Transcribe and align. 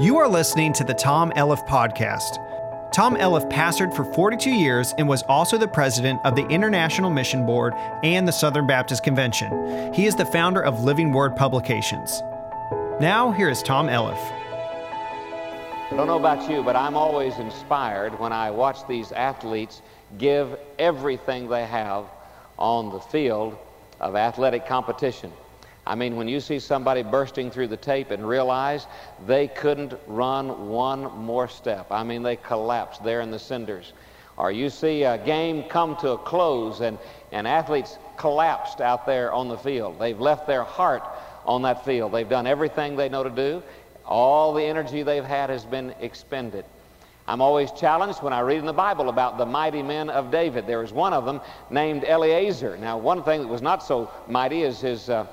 You 0.00 0.16
are 0.18 0.26
listening 0.26 0.72
to 0.72 0.82
the 0.82 0.92
Tom 0.92 1.30
Elliff 1.36 1.64
Podcast. 1.68 2.40
Tom 2.92 3.14
Elliff 3.14 3.48
pastored 3.48 3.94
for 3.94 4.04
42 4.04 4.50
years 4.50 4.92
and 4.98 5.08
was 5.08 5.22
also 5.28 5.56
the 5.56 5.68
president 5.68 6.20
of 6.24 6.34
the 6.34 6.44
International 6.48 7.10
Mission 7.10 7.46
Board 7.46 7.74
and 8.02 8.26
the 8.26 8.32
Southern 8.32 8.66
Baptist 8.66 9.04
Convention. 9.04 9.92
He 9.94 10.06
is 10.06 10.16
the 10.16 10.26
founder 10.26 10.60
of 10.60 10.82
Living 10.82 11.12
Word 11.12 11.36
Publications. 11.36 12.20
Now, 13.00 13.30
here 13.30 13.48
is 13.48 13.62
Tom 13.62 13.86
Elliff. 13.86 14.18
I 14.18 15.96
don't 15.96 16.08
know 16.08 16.18
about 16.18 16.50
you, 16.50 16.64
but 16.64 16.74
I'm 16.74 16.96
always 16.96 17.38
inspired 17.38 18.18
when 18.18 18.32
I 18.32 18.50
watch 18.50 18.88
these 18.88 19.12
athletes 19.12 19.80
give 20.18 20.58
everything 20.76 21.48
they 21.48 21.66
have 21.66 22.06
on 22.58 22.90
the 22.90 22.98
field 22.98 23.56
of 24.00 24.16
athletic 24.16 24.66
competition. 24.66 25.32
I 25.86 25.94
mean, 25.94 26.16
when 26.16 26.28
you 26.28 26.40
see 26.40 26.58
somebody 26.58 27.02
bursting 27.02 27.50
through 27.50 27.68
the 27.68 27.76
tape 27.76 28.10
and 28.10 28.26
realize 28.26 28.86
they 29.26 29.48
couldn't 29.48 29.94
run 30.06 30.68
one 30.68 31.02
more 31.18 31.46
step, 31.46 31.86
I 31.90 32.02
mean, 32.02 32.22
they 32.22 32.36
collapsed 32.36 33.04
there 33.04 33.20
in 33.20 33.30
the 33.30 33.38
cinders. 33.38 33.92
Or 34.36 34.50
you 34.50 34.70
see 34.70 35.04
a 35.04 35.18
game 35.18 35.64
come 35.64 35.96
to 35.96 36.12
a 36.12 36.18
close 36.18 36.80
and, 36.80 36.98
and 37.32 37.46
athletes 37.46 37.98
collapsed 38.16 38.80
out 38.80 39.06
there 39.06 39.32
on 39.32 39.48
the 39.48 39.58
field. 39.58 39.98
They've 39.98 40.18
left 40.18 40.46
their 40.46 40.64
heart 40.64 41.04
on 41.44 41.62
that 41.62 41.84
field. 41.84 42.12
They've 42.12 42.28
done 42.28 42.46
everything 42.46 42.96
they 42.96 43.08
know 43.08 43.22
to 43.22 43.30
do. 43.30 43.62
All 44.06 44.54
the 44.54 44.64
energy 44.64 45.02
they've 45.02 45.24
had 45.24 45.50
has 45.50 45.64
been 45.64 45.94
expended. 46.00 46.64
I'm 47.28 47.40
always 47.40 47.70
challenged 47.72 48.22
when 48.22 48.32
I 48.32 48.40
read 48.40 48.58
in 48.58 48.66
the 48.66 48.72
Bible 48.72 49.08
about 49.08 49.38
the 49.38 49.46
mighty 49.46 49.82
men 49.82 50.10
of 50.10 50.30
David. 50.30 50.66
There 50.66 50.80
was 50.80 50.92
one 50.92 51.12
of 51.12 51.24
them 51.24 51.40
named 51.70 52.04
Eleazar. 52.06 52.76
Now, 52.76 52.98
one 52.98 53.22
thing 53.22 53.42
that 53.42 53.48
was 53.48 53.62
not 53.62 53.82
so 53.82 54.10
mighty 54.26 54.62
is 54.62 54.80
his. 54.80 55.10
Uh, 55.10 55.26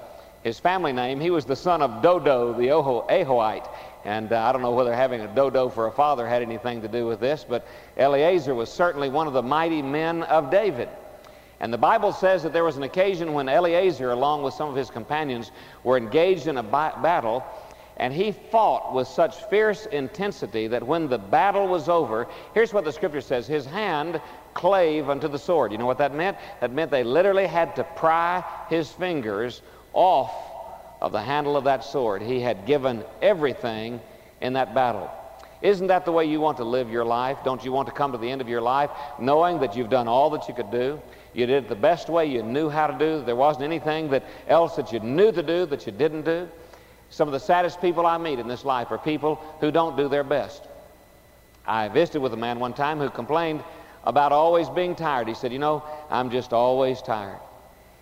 his 0.44 0.60
family 0.60 0.94
name. 0.94 1.20
He 1.20 1.30
was 1.30 1.46
the 1.46 1.56
son 1.56 1.82
of 1.82 2.02
Dodo, 2.02 2.54
the 2.54 2.68
Ahohite. 2.68 3.68
And 4.04 4.34
uh, 4.34 4.42
I 4.42 4.52
don't 4.52 4.62
know 4.62 4.72
whether 4.72 4.96
having 4.96 5.22
a 5.22 5.28
dodo 5.36 5.70
for 5.70 5.88
a 5.88 5.92
father 5.92 6.28
had 6.28 6.42
anything 6.42 6.82
to 6.82 6.88
do 6.88 7.06
with 7.06 7.20
this, 7.20 7.46
but 7.48 7.68
Eleazar 7.98 8.56
was 8.56 8.72
certainly 8.72 9.10
one 9.10 9.28
of 9.28 9.34
the 9.34 9.44
mighty 9.44 9.82
men 9.82 10.24
of 10.24 10.50
David. 10.50 10.90
And 11.60 11.72
the 11.72 11.78
Bible 11.78 12.12
says 12.12 12.42
that 12.42 12.54
there 12.54 12.64
was 12.64 12.78
an 12.78 12.84
occasion 12.84 13.34
when 13.34 13.48
Eleazar, 13.48 14.10
along 14.10 14.42
with 14.42 14.56
some 14.56 14.70
of 14.70 14.76
his 14.76 14.90
companions, 14.90 15.52
were 15.84 15.98
engaged 15.98 16.48
in 16.48 16.58
a 16.58 16.64
bi- 16.64 17.00
battle, 17.04 17.46
and 17.98 18.12
he 18.12 18.32
fought 18.32 18.96
with 18.96 19.08
such 19.08 19.36
fierce 19.44 19.86
intensity 19.86 20.66
that 20.66 20.82
when 20.82 21.08
the 21.08 21.20
battle 21.20 21.68
was 21.68 21.88
over, 21.88 22.28
here's 22.56 22.74
what 22.74 22.84
the 22.84 22.92
scripture 22.92 23.22
says 23.22 23.46
his 23.46 23.68
hand 23.68 24.20
clave 24.56 25.08
unto 25.08 25.28
the 25.28 25.38
sword. 25.38 25.72
You 25.72 25.78
know 25.78 25.86
what 25.86 26.00
that 26.00 26.16
meant? 26.16 26.38
That 26.62 26.72
meant 26.72 26.90
they 26.90 27.04
literally 27.04 27.46
had 27.46 27.76
to 27.76 27.84
pry 27.84 28.44
his 28.68 28.92
fingers 28.92 29.62
off 29.94 30.34
of 31.02 31.12
the 31.12 31.22
handle 31.22 31.58
of 31.58 31.64
that 31.66 31.84
sword. 31.84 32.22
He 32.22 32.40
had 32.40 32.66
given 32.66 33.04
everything 33.22 34.00
in 34.40 34.54
that 34.54 34.74
battle. 34.74 35.10
Isn't 35.62 35.88
that 35.88 36.06
the 36.06 36.12
way 36.12 36.26
you 36.26 36.42
want 36.42 36.58
to 36.58 36.64
live 36.64 36.90
your 36.90 37.06
life? 37.06 37.38
Don't 37.44 37.64
you 37.64 37.72
want 37.72 37.88
to 37.88 37.94
come 37.94 38.12
to 38.12 38.18
the 38.18 38.30
end 38.30 38.42
of 38.42 38.50
your 38.50 38.62
life 38.62 38.90
knowing 39.20 39.60
that 39.60 39.76
you've 39.76 39.90
done 39.90 40.08
all 40.08 40.30
that 40.32 40.48
you 40.48 40.54
could 40.54 40.72
do? 40.72 41.00
You 41.34 41.46
did 41.46 41.66
it 41.66 41.70
the 41.70 41.76
best 41.76 42.10
way 42.10 42.26
you 42.26 42.44
knew 42.44 42.70
how 42.70 42.88
to 42.88 42.98
do. 42.98 43.24
There 43.24 43.36
wasn't 43.36 43.66
anything 43.66 44.10
that 44.10 44.26
else 44.48 44.76
that 44.76 44.92
you 44.92 45.00
knew 45.00 45.32
to 45.32 45.44
do 45.44 45.66
that 45.68 45.86
you 45.86 45.92
didn't 45.92 46.24
do. 46.24 46.50
Some 47.10 47.28
of 47.28 47.34
the 47.34 47.40
saddest 47.40 47.80
people 47.80 48.06
I 48.06 48.18
meet 48.18 48.40
in 48.40 48.48
this 48.48 48.66
life 48.66 48.92
are 48.92 48.98
people 48.98 49.36
who 49.60 49.70
don't 49.72 49.96
do 49.96 50.08
their 50.08 50.24
best. 50.24 50.64
I 51.66 51.88
visited 51.90 52.22
with 52.22 52.34
a 52.34 52.38
man 52.38 52.60
one 52.60 52.74
time 52.74 53.00
who 53.00 53.10
complained 53.10 53.64
about 54.04 54.32
always 54.32 54.68
being 54.70 54.96
tired. 54.96 55.28
He 55.28 55.36
said, 55.36 55.54
You 55.54 55.60
know, 55.60 55.84
I'm 56.10 56.32
just 56.32 56.54
always 56.54 57.02
tired. 57.02 57.40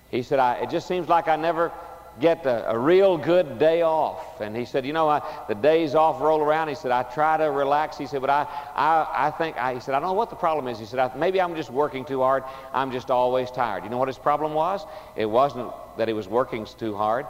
He 0.10 0.24
said, 0.24 0.40
I, 0.40 0.56
It 0.56 0.70
just 0.70 0.88
seems 0.88 1.08
like 1.08 1.28
I 1.28 1.36
never 1.36 1.72
get 2.20 2.46
a, 2.46 2.72
a, 2.72 2.78
real 2.78 3.18
good 3.18 3.60
day 3.60 3.82
off. 3.82 4.42
And 4.42 4.56
he 4.56 4.66
said, 4.66 4.86
You 4.86 4.94
know, 4.94 5.08
I, 5.08 5.22
the 5.48 5.56
days 5.56 5.96
off 5.96 6.22
roll 6.22 6.42
around. 6.42 6.68
He 6.68 6.76
said, 6.76 6.92
I 6.92 7.04
try 7.04 7.38
to 7.38 7.46
relax. 7.46 7.98
He 7.98 8.08
said, 8.08 8.22
But 8.22 8.30
I, 8.30 8.48
I, 8.76 9.28
I 9.28 9.32
think, 9.32 9.58
I, 9.58 9.76
he 9.76 9.80
said, 9.80 9.96
I 9.96 10.00
don't 10.00 10.10
know 10.10 10.14
what 10.14 10.30
the 10.30 10.36
problem 10.36 10.68
is. 10.68 10.80
He 10.80 10.86
said, 10.86 11.00
I, 11.00 11.16
Maybe 11.16 11.40
I'm 11.40 11.56
just 11.56 11.70
working 11.70 12.06
too 12.06 12.22
hard. 12.22 12.44
I'm 12.74 12.92
just 12.92 13.12
always 13.12 13.52
tired. 13.52 13.84
You 13.84 13.90
know 13.90 13.98
what 13.98 14.08
his 14.08 14.18
problem 14.18 14.54
was? 14.54 14.86
It 15.16 15.26
wasn't 15.26 15.72
that 15.98 16.08
he 16.08 16.14
was 16.14 16.28
working 16.28 16.66
too 16.66 16.96
hard, 16.96 17.26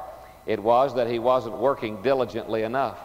it 0.46 0.62
was 0.62 0.96
that 0.96 1.08
he 1.08 1.20
wasn't 1.20 1.58
working 1.58 2.02
diligently 2.02 2.64
enough. 2.64 2.98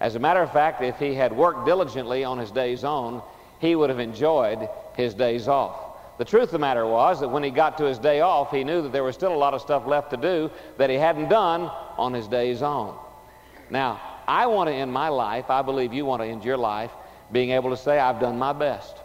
As 0.00 0.14
a 0.14 0.18
matter 0.18 0.40
of 0.40 0.50
fact, 0.50 0.82
if 0.82 0.98
he 0.98 1.14
had 1.14 1.36
worked 1.36 1.66
diligently 1.66 2.24
on 2.24 2.38
his 2.38 2.50
days 2.50 2.84
on, 2.84 3.22
he 3.60 3.76
would 3.76 3.90
have 3.90 3.98
enjoyed 3.98 4.66
his 4.96 5.12
days 5.12 5.46
off. 5.46 5.89
The 6.20 6.26
truth 6.26 6.48
of 6.48 6.50
the 6.50 6.58
matter 6.58 6.86
was 6.86 7.20
that 7.20 7.30
when 7.30 7.42
he 7.42 7.48
got 7.48 7.78
to 7.78 7.84
his 7.84 7.98
day 7.98 8.20
off, 8.20 8.50
he 8.50 8.62
knew 8.62 8.82
that 8.82 8.92
there 8.92 9.02
was 9.02 9.14
still 9.14 9.32
a 9.32 9.40
lot 9.40 9.54
of 9.54 9.62
stuff 9.62 9.86
left 9.86 10.10
to 10.10 10.18
do 10.18 10.50
that 10.76 10.90
he 10.90 10.96
hadn't 10.96 11.30
done 11.30 11.62
on 11.96 12.12
his 12.12 12.28
days 12.28 12.60
on. 12.60 12.98
Now, 13.70 13.98
I 14.28 14.46
want 14.46 14.68
to 14.68 14.74
end 14.74 14.92
my 14.92 15.08
life, 15.08 15.48
I 15.48 15.62
believe 15.62 15.94
you 15.94 16.04
want 16.04 16.20
to 16.20 16.28
end 16.28 16.44
your 16.44 16.58
life, 16.58 16.90
being 17.32 17.52
able 17.52 17.70
to 17.70 17.76
say, 17.78 17.98
I've 17.98 18.20
done 18.20 18.38
my 18.38 18.52
best. 18.52 18.98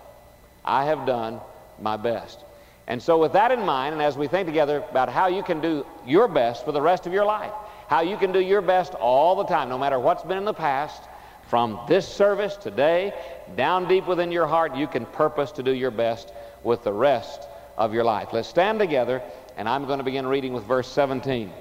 I 0.66 0.84
have 0.84 1.06
done 1.06 1.40
my 1.80 1.96
best. 1.96 2.44
And 2.86 3.02
so, 3.02 3.18
with 3.18 3.32
that 3.32 3.50
in 3.50 3.62
mind, 3.62 3.94
and 3.94 4.02
as 4.02 4.18
we 4.18 4.28
think 4.28 4.46
together 4.46 4.84
about 4.92 5.08
how 5.08 5.28
you 5.28 5.42
can 5.42 5.62
do 5.62 5.86
your 6.06 6.28
best 6.28 6.66
for 6.66 6.74
the 6.74 6.82
rest 6.82 7.08
of 7.08 7.14
your 7.14 7.24
life, 7.24 7.54
how 7.88 8.02
you 8.02 8.18
can 8.18 8.34
do 8.34 8.42
your 8.42 8.62
best 8.62 8.94
all 8.94 9.38
the 9.38 9.46
time, 9.46 9.70
no 9.70 9.78
matter 9.78 9.98
what's 10.02 10.24
been 10.24 10.38
in 10.38 10.44
the 10.44 10.54
past, 10.54 11.02
from 11.48 11.80
this 11.88 12.06
service 12.06 12.58
today, 12.58 13.14
down 13.56 13.88
deep 13.88 14.06
within 14.06 14.34
your 14.34 14.48
heart, 14.48 14.76
you 14.76 14.88
can 14.88 15.06
purpose 15.06 15.54
to 15.54 15.64
do 15.64 15.72
your 15.72 15.92
best 15.92 16.34
with 16.66 16.84
the 16.84 16.92
rest 16.92 17.48
of 17.78 17.94
your 17.94 18.04
life. 18.04 18.30
Let's 18.34 18.50
stand 18.50 18.80
together, 18.80 19.22
and 19.56 19.70
I'm 19.70 19.86
going 19.86 20.00
to 20.00 20.04
begin 20.04 20.28
reading 20.28 20.54
with 20.54 20.66
verse 20.66 20.92
17. 20.92 21.52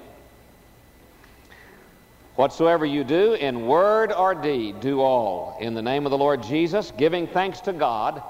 Whatsoever 2.35 2.85
you 2.85 3.05
do 3.05 3.33
in 3.33 3.65
word 3.65 4.11
or 4.11 4.35
deed, 4.35 4.81
do 4.81 4.99
all 4.99 5.57
in 5.61 5.73
the 5.73 5.81
name 5.81 6.05
of 6.05 6.09
the 6.09 6.17
Lord 6.17 6.43
Jesus, 6.43 6.91
giving 6.97 7.27
thanks 7.27 7.61
to 7.61 7.71
God 7.71 8.21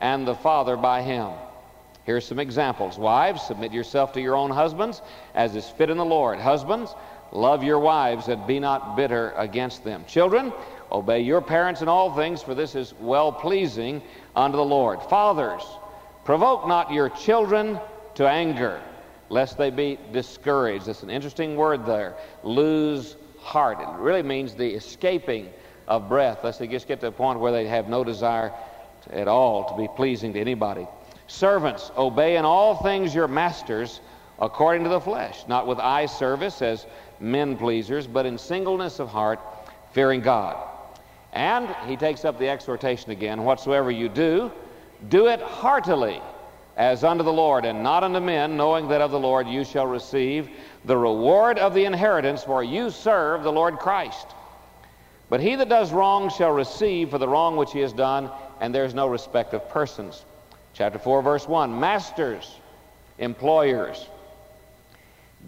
and 0.00 0.26
the 0.26 0.34
Father 0.34 0.76
by 0.76 1.00
him. 1.00 1.30
Here's 2.04 2.26
some 2.26 2.38
examples. 2.38 2.98
Wives, 2.98 3.40
submit 3.42 3.72
yourself 3.72 4.12
to 4.12 4.20
your 4.20 4.36
own 4.36 4.50
husbands 4.50 5.00
as 5.34 5.56
is 5.56 5.66
fit 5.66 5.88
in 5.88 5.96
the 5.96 6.04
Lord. 6.04 6.38
Husbands, 6.38 6.94
love 7.32 7.64
your 7.64 7.78
wives 7.78 8.28
and 8.28 8.46
be 8.46 8.60
not 8.60 8.96
bitter 8.96 9.32
against 9.36 9.82
them. 9.82 10.04
Children, 10.06 10.52
obey 10.92 11.20
your 11.20 11.40
parents 11.40 11.80
in 11.80 11.88
all 11.88 12.14
things, 12.14 12.42
for 12.42 12.54
this 12.54 12.74
is 12.74 12.92
well 13.00 13.32
pleasing 13.32 14.02
unto 14.36 14.58
the 14.58 14.64
Lord. 14.64 15.00
Fathers, 15.04 15.64
Provoke 16.24 16.66
not 16.66 16.90
your 16.90 17.10
children 17.10 17.78
to 18.14 18.26
anger, 18.26 18.80
lest 19.28 19.58
they 19.58 19.70
be 19.70 19.98
discouraged. 20.12 20.86
That's 20.86 21.02
an 21.02 21.10
interesting 21.10 21.56
word 21.56 21.84
there. 21.84 22.16
Lose 22.42 23.16
heart. 23.38 23.78
It 23.80 23.88
really 23.98 24.22
means 24.22 24.54
the 24.54 24.74
escaping 24.74 25.50
of 25.86 26.08
breath, 26.08 26.42
lest 26.42 26.58
they 26.58 26.66
just 26.66 26.88
get 26.88 27.00
to 27.00 27.08
a 27.08 27.12
point 27.12 27.40
where 27.40 27.52
they 27.52 27.66
have 27.66 27.88
no 27.88 28.02
desire 28.04 28.52
at 29.10 29.28
all 29.28 29.68
to 29.68 29.76
be 29.76 29.86
pleasing 29.96 30.32
to 30.32 30.40
anybody. 30.40 30.86
Servants, 31.26 31.90
obey 31.96 32.36
in 32.36 32.44
all 32.44 32.76
things 32.82 33.14
your 33.14 33.28
masters 33.28 34.00
according 34.38 34.82
to 34.84 34.88
the 34.88 35.00
flesh, 35.00 35.44
not 35.46 35.66
with 35.66 35.78
eye 35.78 36.06
service 36.06 36.62
as 36.62 36.86
men 37.20 37.56
pleasers, 37.56 38.06
but 38.06 38.24
in 38.24 38.38
singleness 38.38 38.98
of 38.98 39.08
heart, 39.08 39.40
fearing 39.92 40.20
God. 40.20 40.56
And 41.32 41.68
he 41.86 41.96
takes 41.96 42.24
up 42.24 42.38
the 42.38 42.48
exhortation 42.48 43.10
again 43.10 43.44
whatsoever 43.44 43.90
you 43.90 44.08
do, 44.08 44.50
do 45.08 45.28
it 45.28 45.40
heartily 45.40 46.20
as 46.76 47.04
unto 47.04 47.22
the 47.22 47.32
Lord, 47.32 47.64
and 47.64 47.82
not 47.82 48.02
unto 48.02 48.20
men, 48.20 48.56
knowing 48.56 48.88
that 48.88 49.00
of 49.00 49.10
the 49.10 49.18
Lord 49.18 49.46
you 49.46 49.64
shall 49.64 49.86
receive 49.86 50.48
the 50.84 50.96
reward 50.96 51.58
of 51.58 51.72
the 51.72 51.84
inheritance, 51.84 52.42
for 52.42 52.64
you 52.64 52.90
serve 52.90 53.42
the 53.42 53.52
Lord 53.52 53.78
Christ. 53.78 54.26
But 55.28 55.40
he 55.40 55.54
that 55.54 55.68
does 55.68 55.92
wrong 55.92 56.30
shall 56.30 56.50
receive 56.50 57.10
for 57.10 57.18
the 57.18 57.28
wrong 57.28 57.56
which 57.56 57.72
he 57.72 57.80
has 57.80 57.92
done, 57.92 58.30
and 58.60 58.74
there 58.74 58.84
is 58.84 58.94
no 58.94 59.06
respect 59.06 59.54
of 59.54 59.68
persons. 59.68 60.24
Chapter 60.74 60.98
4, 60.98 61.22
verse 61.22 61.46
1 61.46 61.78
Masters, 61.78 62.56
employers, 63.18 64.08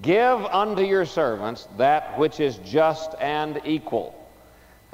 give 0.02 0.44
unto 0.44 0.82
your 0.82 1.04
servants 1.04 1.66
that 1.76 2.16
which 2.18 2.38
is 2.38 2.58
just 2.58 3.14
and 3.20 3.60
equal 3.64 4.25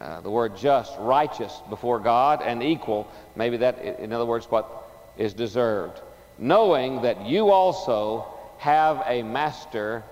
uh, 0.02 0.20
the 0.20 0.30
word 0.30 0.56
just, 0.56 0.92
righteous 0.98 1.60
before 1.68 2.00
God, 2.00 2.42
and 2.42 2.60
equal, 2.60 3.08
maybe 3.36 3.56
that, 3.58 3.78
in 3.78 4.12
other 4.12 4.26
words, 4.26 4.46
what 4.46 4.90
is 5.16 5.32
deserved. 5.32 6.00
Knowing 6.38 7.02
that 7.02 7.24
you 7.24 7.50
also 7.50 8.26
have 8.58 9.04
a 9.06 9.22
master 9.22 10.02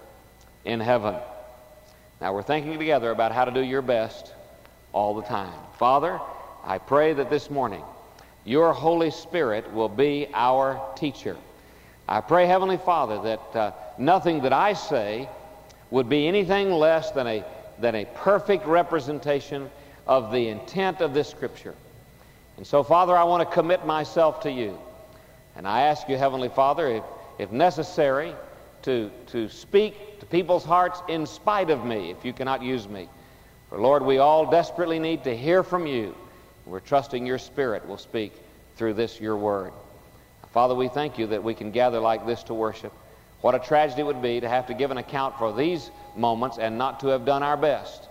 in 0.65 0.79
heaven. 0.79 1.17
Now, 2.21 2.33
we're 2.33 2.43
thinking 2.43 2.79
together 2.79 3.11
about 3.11 3.33
how 3.33 3.45
to 3.45 3.51
do 3.51 3.63
your 3.63 3.83
best 3.83 4.33
all 4.93 5.15
the 5.15 5.23
time. 5.23 5.59
Father, 5.77 6.21
I 6.65 6.79
pray 6.79 7.13
that 7.15 7.29
this 7.29 7.51
morning 7.51 7.83
your 8.45 8.73
Holy 8.73 9.11
Spirit 9.11 9.73
will 9.73 9.89
be 9.89 10.29
our 10.35 10.81
teacher. 10.97 11.37
I 12.09 12.21
pray, 12.21 12.47
Heavenly 12.47 12.77
Father, 12.77 13.23
that 13.23 13.57
uh, 13.57 13.73
nothing 13.99 14.43
that 14.43 14.53
I 14.53 14.75
say 14.75 15.29
would 15.91 16.09
be 16.09 16.29
anything 16.29 16.71
less 16.71 17.11
than 17.11 17.27
a 17.27 17.45
than 17.81 17.95
a 17.95 18.05
perfect 18.05 18.67
representation 18.67 19.71
of 20.07 20.33
the 20.33 20.49
intent 20.49 21.01
of 21.01 21.15
this 21.15 21.29
Scripture. 21.29 21.75
And 22.57 22.67
so, 22.67 22.83
Father, 22.83 23.17
I 23.17 23.25
want 23.25 23.49
to 23.49 23.55
commit 23.55 23.87
myself 23.87 24.41
to 24.41 24.51
you. 24.51 24.79
And 25.57 25.67
I 25.67 25.83
ask 25.83 26.09
you, 26.09 26.17
Heavenly 26.17 26.49
Father, 26.49 26.89
if, 26.89 27.05
if 27.39 27.53
necessary, 27.53 28.35
to, 28.83 29.11
to 29.29 29.49
speak 29.49 30.21
to 30.21 30.27
people's 30.27 30.65
hearts 30.65 31.03
in 31.09 31.27
spite 31.27 31.71
of 31.71 31.85
me, 31.85 32.11
if 32.11 32.25
you 32.25 32.33
cannot 32.33 32.63
use 32.63 32.89
me. 32.89 33.09
For 33.69 33.79
Lord, 33.79 34.05
we 34.05 34.19
all 34.19 34.51
desperately 34.51 34.99
need 34.99 35.25
to 35.25 35.37
hear 35.37 35.63
from 35.63 35.87
you. 35.87 36.15
We're 36.67 36.81
trusting 36.81 37.27
your 37.27 37.39
Spirit 37.39 37.87
will 37.87 37.99
speak 37.99 38.33
through 38.77 38.95
this, 38.95 39.21
your 39.21 39.37
word. 39.37 39.73
Father, 40.53 40.75
we 40.75 40.89
thank 40.89 41.19
you 41.19 41.29
that 41.29 41.45
we 41.45 41.55
can 41.55 41.71
gather 41.71 42.01
like 42.01 42.27
this 42.27 42.43
to 42.45 42.55
worship. 42.55 42.93
What 43.41 43.55
a 43.55 43.59
tragedy 43.59 44.03
it 44.03 44.07
would 44.07 44.21
be 44.21 44.41
to 44.41 44.49
have 44.49 44.67
to 44.67 44.75
give 44.75 44.91
an 44.91 44.99
account 44.99 45.39
for 45.39 45.53
these 45.53 45.91
moments 46.17 46.59
and 46.59 46.77
not 46.77 47.01
to 47.01 47.09
have 47.09 47.25
done 47.25 47.43
our 47.43 47.57
best. 47.57 48.09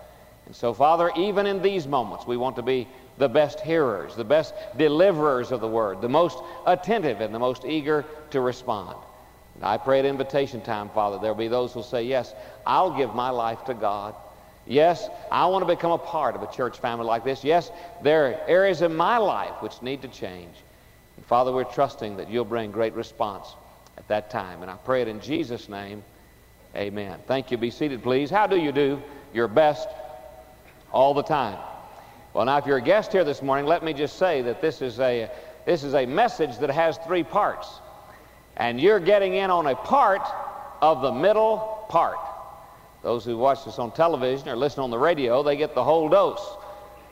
And 0.50 0.56
so, 0.56 0.74
Father, 0.74 1.12
even 1.16 1.46
in 1.46 1.62
these 1.62 1.86
moments, 1.86 2.26
we 2.26 2.36
want 2.36 2.56
to 2.56 2.64
be 2.64 2.88
the 3.20 3.30
best 3.30 3.60
hearers, 3.60 4.16
the 4.16 4.24
best 4.24 4.56
deliverers 4.80 5.52
of 5.52 5.62
the 5.62 5.68
word, 5.68 6.02
the 6.02 6.10
most 6.10 6.40
attentive 6.66 7.22
and 7.22 7.36
the 7.36 7.38
most 7.38 7.66
eager 7.66 8.04
to 8.32 8.42
respond. 8.42 8.98
And 9.54 9.64
I 9.64 9.78
pray 9.78 10.00
at 10.00 10.06
invitation 10.06 10.62
time, 10.62 10.90
Father, 10.90 11.20
there'll 11.22 11.36
be 11.36 11.50
those 11.50 11.72
who'll 11.72 11.84
say, 11.84 12.02
Yes, 12.02 12.34
I'll 12.66 12.98
give 12.98 13.14
my 13.14 13.30
life 13.30 13.64
to 13.66 13.76
God. 13.76 14.16
Yes, 14.66 15.08
I 15.32 15.46
want 15.46 15.62
to 15.62 15.68
become 15.68 15.92
a 15.92 16.00
part 16.00 16.34
of 16.34 16.42
a 16.42 16.52
church 16.52 16.80
family 16.80 17.06
like 17.06 17.24
this. 17.24 17.44
Yes, 17.44 17.70
there 18.02 18.26
are 18.26 18.40
areas 18.48 18.82
in 18.82 18.96
my 18.96 19.20
life 19.20 19.62
which 19.62 19.80
need 19.84 20.02
to 20.02 20.08
change. 20.08 20.56
And 21.16 21.26
Father, 21.28 21.52
we're 21.52 21.64
trusting 21.64 22.18
that 22.18 22.28
you'll 22.28 22.44
bring 22.44 22.72
great 22.72 22.96
response 22.96 23.54
at 24.00 24.08
that 24.08 24.32
time. 24.32 24.64
And 24.64 24.72
I 24.72 24.78
pray 24.78 25.04
it 25.04 25.08
in 25.08 25.22
Jesus' 25.22 25.70
name. 25.70 26.04
Amen. 26.76 27.20
Thank 27.28 27.52
you. 27.52 27.58
Be 27.58 27.70
seated, 27.70 28.02
please. 28.02 28.32
How 28.32 28.48
do 28.48 28.58
you 28.58 28.72
do 28.72 29.00
your 29.32 29.48
best 29.48 29.88
all 30.92 31.14
the 31.14 31.24
time? 31.24 31.58
Well, 32.34 32.46
now, 32.46 32.58
if 32.58 32.66
you're 32.66 32.78
a 32.78 32.82
guest 32.82 33.12
here 33.12 33.24
this 33.24 33.42
morning, 33.42 33.66
let 33.66 33.84
me 33.84 33.94
just 33.94 34.18
say 34.18 34.42
that 34.44 34.62
this 34.62 34.82
is 34.82 35.00
a, 35.00 35.30
this 35.66 35.84
is 35.84 35.96
a 35.96 36.06
message 36.06 36.58
that 36.60 36.70
has 36.70 36.98
three 37.00 37.24
parts. 37.24 37.68
And 38.56 38.80
you're 38.80 39.00
getting 39.00 39.36
in 39.36 39.50
on 39.50 39.68
a 39.68 39.76
part 39.76 40.22
of 40.82 41.02
the 41.02 41.12
middle 41.12 41.86
part. 41.90 42.18
Those 43.02 43.26
who 43.26 43.38
watch 43.38 43.66
this 43.66 43.80
on 43.80 43.92
television 43.92 44.50
or 44.50 44.56
listen 44.56 44.84
on 44.84 44.92
the 44.92 44.98
radio, 44.98 45.42
they 45.42 45.56
get 45.56 45.74
the 45.74 45.84
whole 45.84 46.10
dose. 46.10 46.46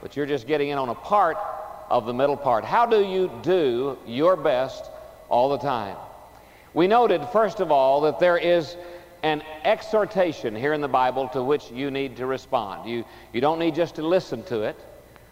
But 0.01 0.15
you're 0.15 0.25
just 0.25 0.45
getting 0.45 0.69
in 0.69 0.77
on 0.77 0.89
a 0.89 0.95
part 0.95 1.38
of 1.89 2.06
the 2.06 2.13
middle 2.13 2.38
part. 2.38 2.65
How 2.65 2.85
do 2.85 3.03
you 3.03 3.31
do 3.41 3.97
your 4.06 4.35
best 4.35 4.91
all 5.29 5.50
the 5.50 5.57
time? 5.57 5.95
We 6.74 6.88
noted, 6.88 7.25
first 7.31 7.59
of 7.59 7.71
all, 7.71 8.01
that 8.01 8.19
there 8.19 8.38
is 8.38 8.75
an 9.23 9.43
exhortation 9.63 10.55
here 10.55 10.73
in 10.73 10.81
the 10.81 10.87
Bible 10.87 11.27
to 11.29 11.43
which 11.43 11.71
you 11.71 11.91
need 11.91 12.17
to 12.17 12.25
respond. 12.25 12.89
You, 12.89 13.05
you 13.33 13.41
don't 13.41 13.59
need 13.59 13.75
just 13.75 13.95
to 13.95 14.01
listen 14.01 14.43
to 14.45 14.63
it 14.63 14.79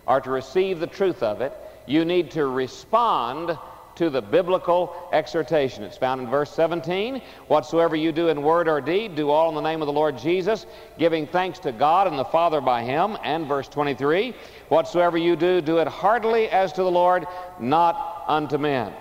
or 0.08 0.22
to 0.22 0.30
receive 0.30 0.80
the 0.80 0.88
truth 0.88 1.24
of 1.24 1.42
it. 1.42 1.54
You 1.88 2.06
need 2.06 2.32
to 2.32 2.46
respond 2.48 3.58
to 3.96 4.10
the 4.10 4.22
biblical 4.22 4.94
exhortation. 5.14 5.84
It's 5.84 5.98
found 5.98 6.22
in 6.22 6.30
verse 6.30 6.52
17. 6.52 7.22
Whatsoever 7.48 7.96
you 7.96 8.12
do 8.12 8.28
in 8.28 8.42
word 8.42 8.68
or 8.68 8.82
deed, 8.82 9.16
do 9.16 9.30
all 9.30 9.50
in 9.50 9.56
the 9.56 9.62
name 9.62 9.82
of 9.82 9.86
the 9.86 9.94
Lord 9.94 10.18
Jesus, 10.18 10.66
giving 11.00 11.28
thanks 11.28 11.60
to 11.60 11.72
God 11.72 12.08
and 12.08 12.20
the 12.20 12.26
Father 12.26 12.62
by 12.62 12.84
him. 12.84 13.18
And 13.24 13.48
verse 13.48 13.68
23. 13.70 14.34
Whatsoever 14.70 15.18
you 15.18 15.36
do, 15.36 15.62
do 15.62 15.78
it 15.78 15.88
heartily 15.88 16.50
as 16.50 16.74
to 16.74 16.84
the 16.84 16.92
Lord, 16.92 17.26
not 17.60 18.26
unto 18.28 18.58
men. 18.58 18.94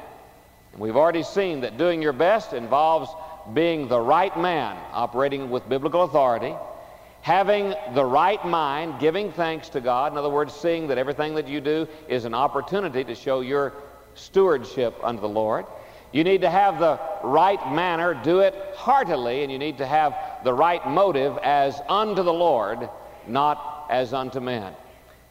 We've 0.76 0.96
already 0.96 1.22
seen 1.22 1.60
that 1.60 1.78
doing 1.78 2.02
your 2.02 2.12
best 2.12 2.52
involves 2.52 3.10
being 3.52 3.88
the 3.88 4.00
right 4.00 4.37
man, 4.38 4.76
operating 4.93 5.50
with 5.50 5.69
biblical 5.69 6.02
authority, 6.02 6.55
having 7.20 7.75
the 7.94 8.05
right 8.05 8.44
mind, 8.44 8.99
giving 9.00 9.32
thanks 9.32 9.69
to 9.70 9.81
God. 9.81 10.12
In 10.12 10.19
other 10.19 10.31
words, 10.31 10.55
seeing 10.55 10.88
that 10.88 10.99
everything 10.99 11.35
that 11.35 11.49
you 11.49 11.61
do 11.61 11.87
is 12.08 12.25
an 12.25 12.35
opportunity 12.35 13.05
to 13.05 13.14
show 13.14 13.41
your 13.41 13.73
stewardship 14.14 14.94
unto 15.02 15.20
the 15.20 15.29
Lord. 15.29 15.67
You 16.12 16.23
need 16.23 16.43
to 16.43 16.50
have 16.50 16.79
the 16.79 17.00
right 17.23 17.73
manner, 17.73 18.14
do 18.14 18.41
it 18.41 18.55
heartily, 18.76 19.43
and 19.43 19.50
you 19.50 19.58
need 19.58 19.79
to 19.79 19.87
have 19.87 20.17
the 20.44 20.52
right 20.52 20.87
motive 20.87 21.37
as 21.38 21.81
unto 21.88 22.23
the 22.23 22.32
Lord, 22.32 22.88
not 23.26 23.87
as 23.91 24.14
unto 24.14 24.41
men. 24.41 24.75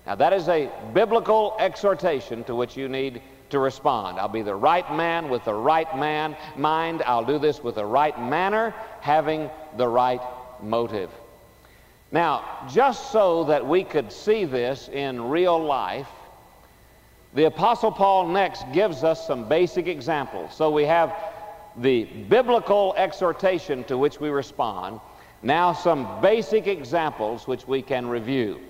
Now, 0.06 0.16
that 0.16 0.34
is 0.34 0.50
a 0.50 0.70
biblical 0.94 1.56
exhortation 1.60 2.44
to 2.46 2.56
which 2.56 2.76
you 2.76 2.90
need 2.90 3.22
to 3.54 3.60
respond. 3.60 4.20
I'll 4.20 4.28
be 4.28 4.42
the 4.42 4.56
right 4.56 4.96
man 4.96 5.30
with 5.30 5.46
the 5.46 5.54
right 5.54 5.96
man 5.96 6.36
mind. 6.56 7.04
I'll 7.06 7.24
do 7.24 7.38
this 7.38 7.64
with 7.64 7.76
the 7.76 7.86
right 7.86 8.20
manner, 8.20 8.74
having 9.00 9.50
the 9.78 9.88
right 9.88 10.22
motive. 10.62 11.12
Now, 12.12 12.68
just 12.72 13.12
so 13.12 13.44
that 13.46 13.66
we 13.66 13.84
could 13.84 14.12
see 14.12 14.46
this 14.46 14.90
in 14.90 15.30
real 15.30 15.64
life, 15.64 16.10
the 17.36 17.46
Apostle 17.46 17.92
Paul 17.92 18.28
next 18.28 18.66
gives 18.74 19.04
us 19.04 19.26
some 19.26 19.48
basic 19.48 19.86
examples. 19.86 20.56
So 20.56 20.72
we 20.72 20.86
have 20.86 21.16
the 21.78 22.06
biblical 22.06 22.96
exhortation 22.98 23.84
to 23.84 24.00
which 24.00 24.20
we 24.20 24.30
respond, 24.30 25.00
now 25.44 25.74
some 25.74 26.22
basic 26.22 26.66
examples 26.66 27.48
which 27.48 27.68
we 27.68 27.84
can 27.84 28.08
review. 28.08 28.62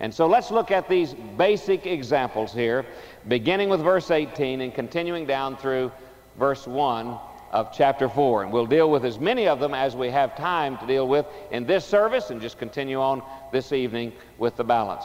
And 0.00 0.12
so 0.12 0.26
let's 0.26 0.50
look 0.50 0.70
at 0.70 0.88
these 0.88 1.14
basic 1.36 1.86
examples 1.86 2.54
here, 2.54 2.86
beginning 3.28 3.68
with 3.68 3.80
verse 3.80 4.10
18 4.10 4.62
and 4.62 4.74
continuing 4.74 5.26
down 5.26 5.58
through 5.58 5.92
verse 6.38 6.66
1 6.66 7.18
of 7.52 7.70
chapter 7.70 8.08
4. 8.08 8.44
And 8.44 8.52
we'll 8.52 8.64
deal 8.64 8.90
with 8.90 9.04
as 9.04 9.18
many 9.18 9.46
of 9.46 9.60
them 9.60 9.74
as 9.74 9.94
we 9.94 10.08
have 10.08 10.34
time 10.36 10.78
to 10.78 10.86
deal 10.86 11.06
with 11.06 11.26
in 11.50 11.66
this 11.66 11.84
service 11.84 12.30
and 12.30 12.40
just 12.40 12.58
continue 12.58 12.98
on 12.98 13.22
this 13.52 13.72
evening 13.72 14.12
with 14.38 14.56
the 14.56 14.64
balance. 14.64 15.04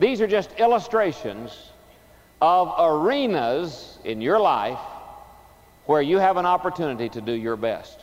These 0.00 0.20
are 0.20 0.26
just 0.26 0.50
illustrations 0.58 1.70
of 2.42 2.74
arenas 2.78 3.98
in 4.04 4.20
your 4.20 4.40
life 4.40 4.80
where 5.86 6.02
you 6.02 6.18
have 6.18 6.36
an 6.36 6.46
opportunity 6.46 7.08
to 7.10 7.20
do 7.20 7.32
your 7.32 7.56
best. 7.56 8.00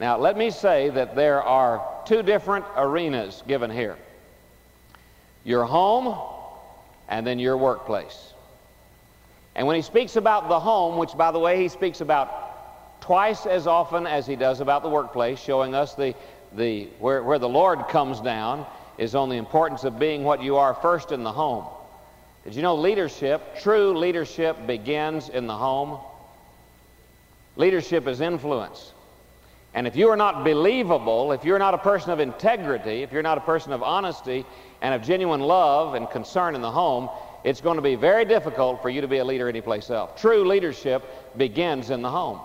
Now, 0.00 0.16
let 0.16 0.38
me 0.38 0.50
say 0.50 0.88
that 0.90 1.14
there 1.14 1.42
are 1.42 1.86
two 2.06 2.22
different 2.22 2.64
arenas 2.74 3.42
given 3.46 3.70
here 3.70 3.98
your 5.44 5.64
home 5.64 6.16
and 7.08 7.26
then 7.26 7.38
your 7.38 7.56
workplace. 7.56 8.32
And 9.54 9.66
when 9.66 9.76
he 9.76 9.82
speaks 9.82 10.16
about 10.16 10.48
the 10.48 10.60
home, 10.60 10.96
which, 10.96 11.16
by 11.16 11.32
the 11.32 11.38
way, 11.38 11.60
he 11.60 11.68
speaks 11.68 12.00
about 12.00 13.00
twice 13.00 13.46
as 13.46 13.66
often 13.66 14.06
as 14.06 14.26
he 14.26 14.36
does 14.36 14.60
about 14.60 14.82
the 14.82 14.88
workplace, 14.88 15.40
showing 15.40 15.74
us 15.74 15.94
the, 15.94 16.14
the, 16.52 16.88
where, 16.98 17.22
where 17.22 17.38
the 17.38 17.48
Lord 17.48 17.88
comes 17.88 18.20
down 18.20 18.66
is 18.98 19.14
on 19.14 19.28
the 19.28 19.36
importance 19.36 19.84
of 19.84 19.98
being 19.98 20.24
what 20.24 20.42
you 20.42 20.56
are 20.56 20.74
first 20.74 21.10
in 21.10 21.24
the 21.24 21.32
home. 21.32 21.66
Did 22.44 22.54
you 22.54 22.62
know 22.62 22.76
leadership, 22.76 23.60
true 23.60 23.96
leadership, 23.96 24.66
begins 24.66 25.28
in 25.28 25.46
the 25.46 25.56
home? 25.56 25.98
Leadership 27.56 28.06
is 28.06 28.20
influence. 28.20 28.92
And 29.74 29.86
if 29.86 29.94
you 29.94 30.08
are 30.08 30.16
not 30.16 30.44
believable, 30.44 31.32
if 31.32 31.44
you're 31.44 31.58
not 31.58 31.74
a 31.74 31.78
person 31.78 32.10
of 32.10 32.20
integrity, 32.20 33.02
if 33.02 33.12
you're 33.12 33.22
not 33.22 33.38
a 33.38 33.42
person 33.42 33.72
of 33.72 33.82
honesty 33.82 34.44
and 34.82 34.94
of 34.94 35.02
genuine 35.02 35.40
love 35.40 35.94
and 35.94 36.08
concern 36.10 36.54
in 36.54 36.60
the 36.60 36.70
home, 36.70 37.08
it's 37.44 37.60
going 37.60 37.76
to 37.76 37.82
be 37.82 37.94
very 37.94 38.24
difficult 38.24 38.82
for 38.82 38.90
you 38.90 39.00
to 39.00 39.08
be 39.08 39.18
a 39.18 39.24
leader 39.24 39.48
anyplace 39.48 39.90
else. 39.90 40.20
True 40.20 40.44
leadership 40.46 41.04
begins 41.36 41.90
in 41.90 42.02
the 42.02 42.10
home. 42.10 42.40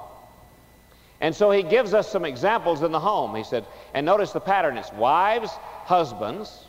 And 1.21 1.35
so 1.35 1.49
he 1.49 1.63
gives 1.63 1.93
us 1.93 2.11
some 2.11 2.25
examples 2.25 2.83
in 2.83 2.91
the 2.91 2.99
home. 2.99 3.35
He 3.35 3.43
said, 3.43 3.65
and 3.93 4.05
notice 4.05 4.31
the 4.31 4.39
pattern 4.39 4.77
it's 4.77 4.91
wives, 4.93 5.49
husbands, 5.85 6.65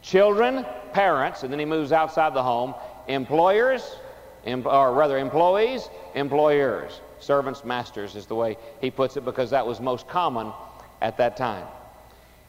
children, 0.00 0.66
parents, 0.92 1.42
and 1.42 1.52
then 1.52 1.58
he 1.58 1.64
moves 1.64 1.92
outside 1.92 2.34
the 2.34 2.42
home, 2.42 2.74
employers, 3.08 3.96
em- 4.46 4.66
or 4.66 4.92
rather 4.92 5.18
employees, 5.18 5.88
employers, 6.14 7.00
servants, 7.20 7.64
masters 7.64 8.16
is 8.16 8.26
the 8.26 8.34
way 8.34 8.56
he 8.80 8.90
puts 8.90 9.16
it 9.16 9.24
because 9.24 9.50
that 9.50 9.66
was 9.66 9.80
most 9.80 10.08
common 10.08 10.52
at 11.00 11.16
that 11.18 11.36
time. 11.36 11.66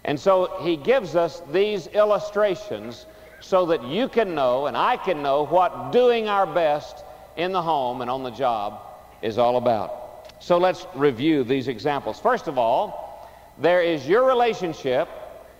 And 0.05 0.19
so 0.19 0.57
he 0.62 0.75
gives 0.75 1.15
us 1.15 1.41
these 1.51 1.88
illustrations 1.88 3.05
so 3.39 3.65
that 3.67 3.83
you 3.83 4.07
can 4.07 4.36
know 4.36 4.67
and 4.67 4.75
I 4.77 4.98
can 4.98 5.22
know 5.22 5.45
what 5.45 5.91
doing 5.91 6.27
our 6.27 6.45
best 6.45 7.03
in 7.36 7.51
the 7.51 7.62
home 7.62 8.01
and 8.01 8.10
on 8.10 8.24
the 8.24 8.31
job 8.31 8.81
is 9.22 9.38
all 9.38 9.57
about. 9.57 10.33
So 10.39 10.57
let's 10.57 10.86
review 10.93 11.43
these 11.43 11.67
examples. 11.67 12.19
First 12.19 12.48
of 12.48 12.57
all, 12.57 13.29
there 13.57 13.81
is 13.81 14.07
your 14.07 14.25
relationship 14.25 15.07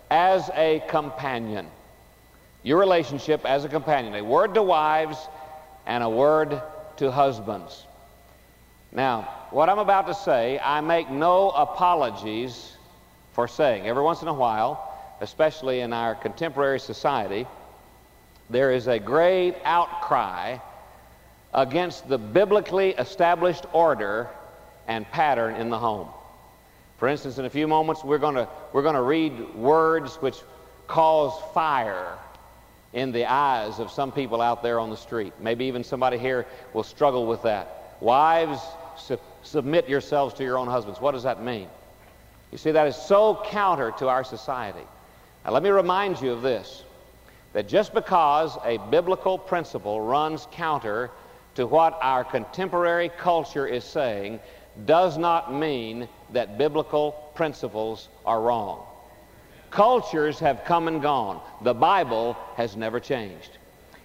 as 0.09 0.50
a 0.55 0.83
companion 0.88 1.67
your 2.63 2.79
relationship 2.79 3.45
as 3.45 3.65
a 3.65 3.69
companion. 3.69 4.15
A 4.15 4.23
word 4.23 4.53
to 4.55 4.63
wives 4.63 5.17
and 5.85 6.03
a 6.03 6.09
word 6.09 6.62
to 6.97 7.12
husbands. 7.12 7.85
Now, 8.91 9.47
what 9.51 9.69
I'm 9.69 9.79
about 9.79 10.07
to 10.07 10.13
say, 10.13 10.59
I 10.63 10.81
make 10.81 11.09
no 11.09 11.50
apologies 11.50 12.72
for 13.33 13.47
saying. 13.47 13.87
Every 13.87 14.03
once 14.03 14.21
in 14.21 14.27
a 14.27 14.33
while, 14.33 14.89
especially 15.21 15.81
in 15.81 15.91
our 15.93 16.15
contemporary 16.15 16.79
society, 16.79 17.45
there 18.49 18.71
is 18.71 18.87
a 18.87 18.99
great 18.99 19.55
outcry 19.63 20.57
against 21.53 22.07
the 22.07 22.17
biblically 22.17 22.91
established 22.91 23.65
order 23.73 24.29
and 24.87 25.09
pattern 25.11 25.55
in 25.55 25.69
the 25.69 25.77
home. 25.77 26.07
For 26.97 27.07
instance, 27.07 27.37
in 27.37 27.45
a 27.45 27.49
few 27.49 27.67
moments, 27.67 28.03
we're 28.03 28.17
going 28.17 28.35
to, 28.35 28.47
we're 28.71 28.81
going 28.81 28.95
to 28.95 29.01
read 29.01 29.55
words 29.55 30.15
which 30.15 30.37
cause 30.87 31.33
fire 31.53 32.17
in 32.93 33.11
the 33.11 33.25
eyes 33.25 33.79
of 33.79 33.91
some 33.91 34.11
people 34.11 34.41
out 34.41 34.61
there 34.61 34.79
on 34.79 34.89
the 34.89 34.97
street. 34.97 35.33
Maybe 35.39 35.65
even 35.65 35.83
somebody 35.83 36.17
here 36.17 36.45
will 36.73 36.83
struggle 36.83 37.25
with 37.25 37.41
that. 37.43 37.97
Wives, 37.99 38.61
su- 38.97 39.19
submit 39.41 39.89
yourselves 39.89 40.35
to 40.35 40.43
your 40.43 40.57
own 40.57 40.67
husbands. 40.67 41.01
What 41.01 41.11
does 41.11 41.23
that 41.23 41.41
mean? 41.41 41.67
You 42.53 42.60
see, 42.60 42.69
that 42.69 42.86
is 42.86 42.95
so 42.95 43.41
counter 43.45 43.89
to 43.98 44.07
our 44.10 44.24
society. 44.24 44.86
Now, 45.43 45.53
let 45.53 45.63
me 45.63 45.72
remind 45.72 46.22
you 46.22 46.33
of 46.33 46.43
this. 46.43 46.83
that 47.53 47.67
just 47.67 47.95
because 47.95 48.60
a 48.63 48.77
biblical 48.91 49.39
principle 49.39 50.00
runs 50.01 50.48
counter 50.51 51.10
to 51.55 51.65
what 51.65 51.98
our 52.00 52.24
contemporary 52.24 53.10
culture 53.17 53.65
is 53.65 53.83
saying 53.83 54.39
does 54.86 55.17
not 55.17 55.51
mean 55.51 56.07
that 56.31 56.60
biblical 56.60 57.31
principles 57.33 58.10
are 58.24 58.39
wrong. 58.39 58.86
Cultures 59.72 60.38
have 60.38 60.63
come 60.63 60.88
and 60.88 61.01
gone. 61.01 61.41
The 61.63 61.74
Bible 61.74 62.38
has 62.55 62.75
never 62.75 63.00
changed. 63.00 63.57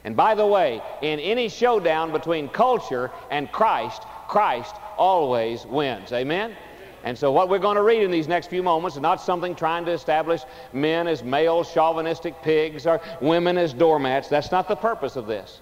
And 0.05 0.17
by 0.17 0.35
the 0.35 0.47
way, 0.47 0.81
in 1.03 1.21
any 1.21 1.51
showdown 1.51 2.13
between 2.13 2.49
culture 2.49 3.11
and 3.31 3.53
Christ, 3.53 4.05
Christ 4.27 4.75
always 4.97 5.67
wins. 5.67 6.13
Amen? 6.13 6.57
And 7.05 7.17
so, 7.17 7.31
what 7.31 7.49
we're 7.49 7.59
going 7.59 7.77
to 7.77 7.83
read 7.83 8.03
in 8.03 8.11
these 8.11 8.29
next 8.29 8.49
few 8.49 8.63
moments 8.63 8.97
is 8.97 9.03
not 9.03 9.21
something 9.21 9.55
trying 9.55 9.85
to 9.85 9.93
establish 9.93 10.43
men 10.73 11.07
as 11.07 11.23
male 11.23 11.65
chauvinistic 11.65 12.43
pigs 12.43 12.87
or 12.87 13.01
women 13.21 13.57
as 13.57 13.73
doormats. 13.73 14.29
That's 14.29 14.51
not 14.51 14.69
the 14.69 14.77
purpose 14.77 15.17
of 15.17 15.27
this. 15.27 15.61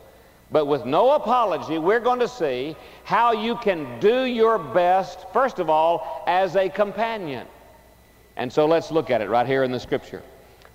But 0.51 0.67
with 0.67 0.85
no 0.85 1.13
apology, 1.13 1.79
we're 1.79 2.01
going 2.01 2.21
to 2.21 2.29
see 2.29 2.77
how 3.05 3.33
you 3.33 3.57
can 3.57 3.99
do 4.01 4.25
your 4.25 4.59
best, 4.59 5.27
first 5.33 5.59
of 5.59 5.69
all, 5.69 6.25
as 6.27 6.57
a 6.57 6.69
companion. 6.69 7.47
And 8.37 8.53
so 8.53 8.67
let's 8.67 8.91
look 8.91 9.11
at 9.11 9.21
it 9.21 9.29
right 9.29 9.47
here 9.47 9.65
in 9.65 9.73
the 9.73 9.81
scripture. 9.81 10.23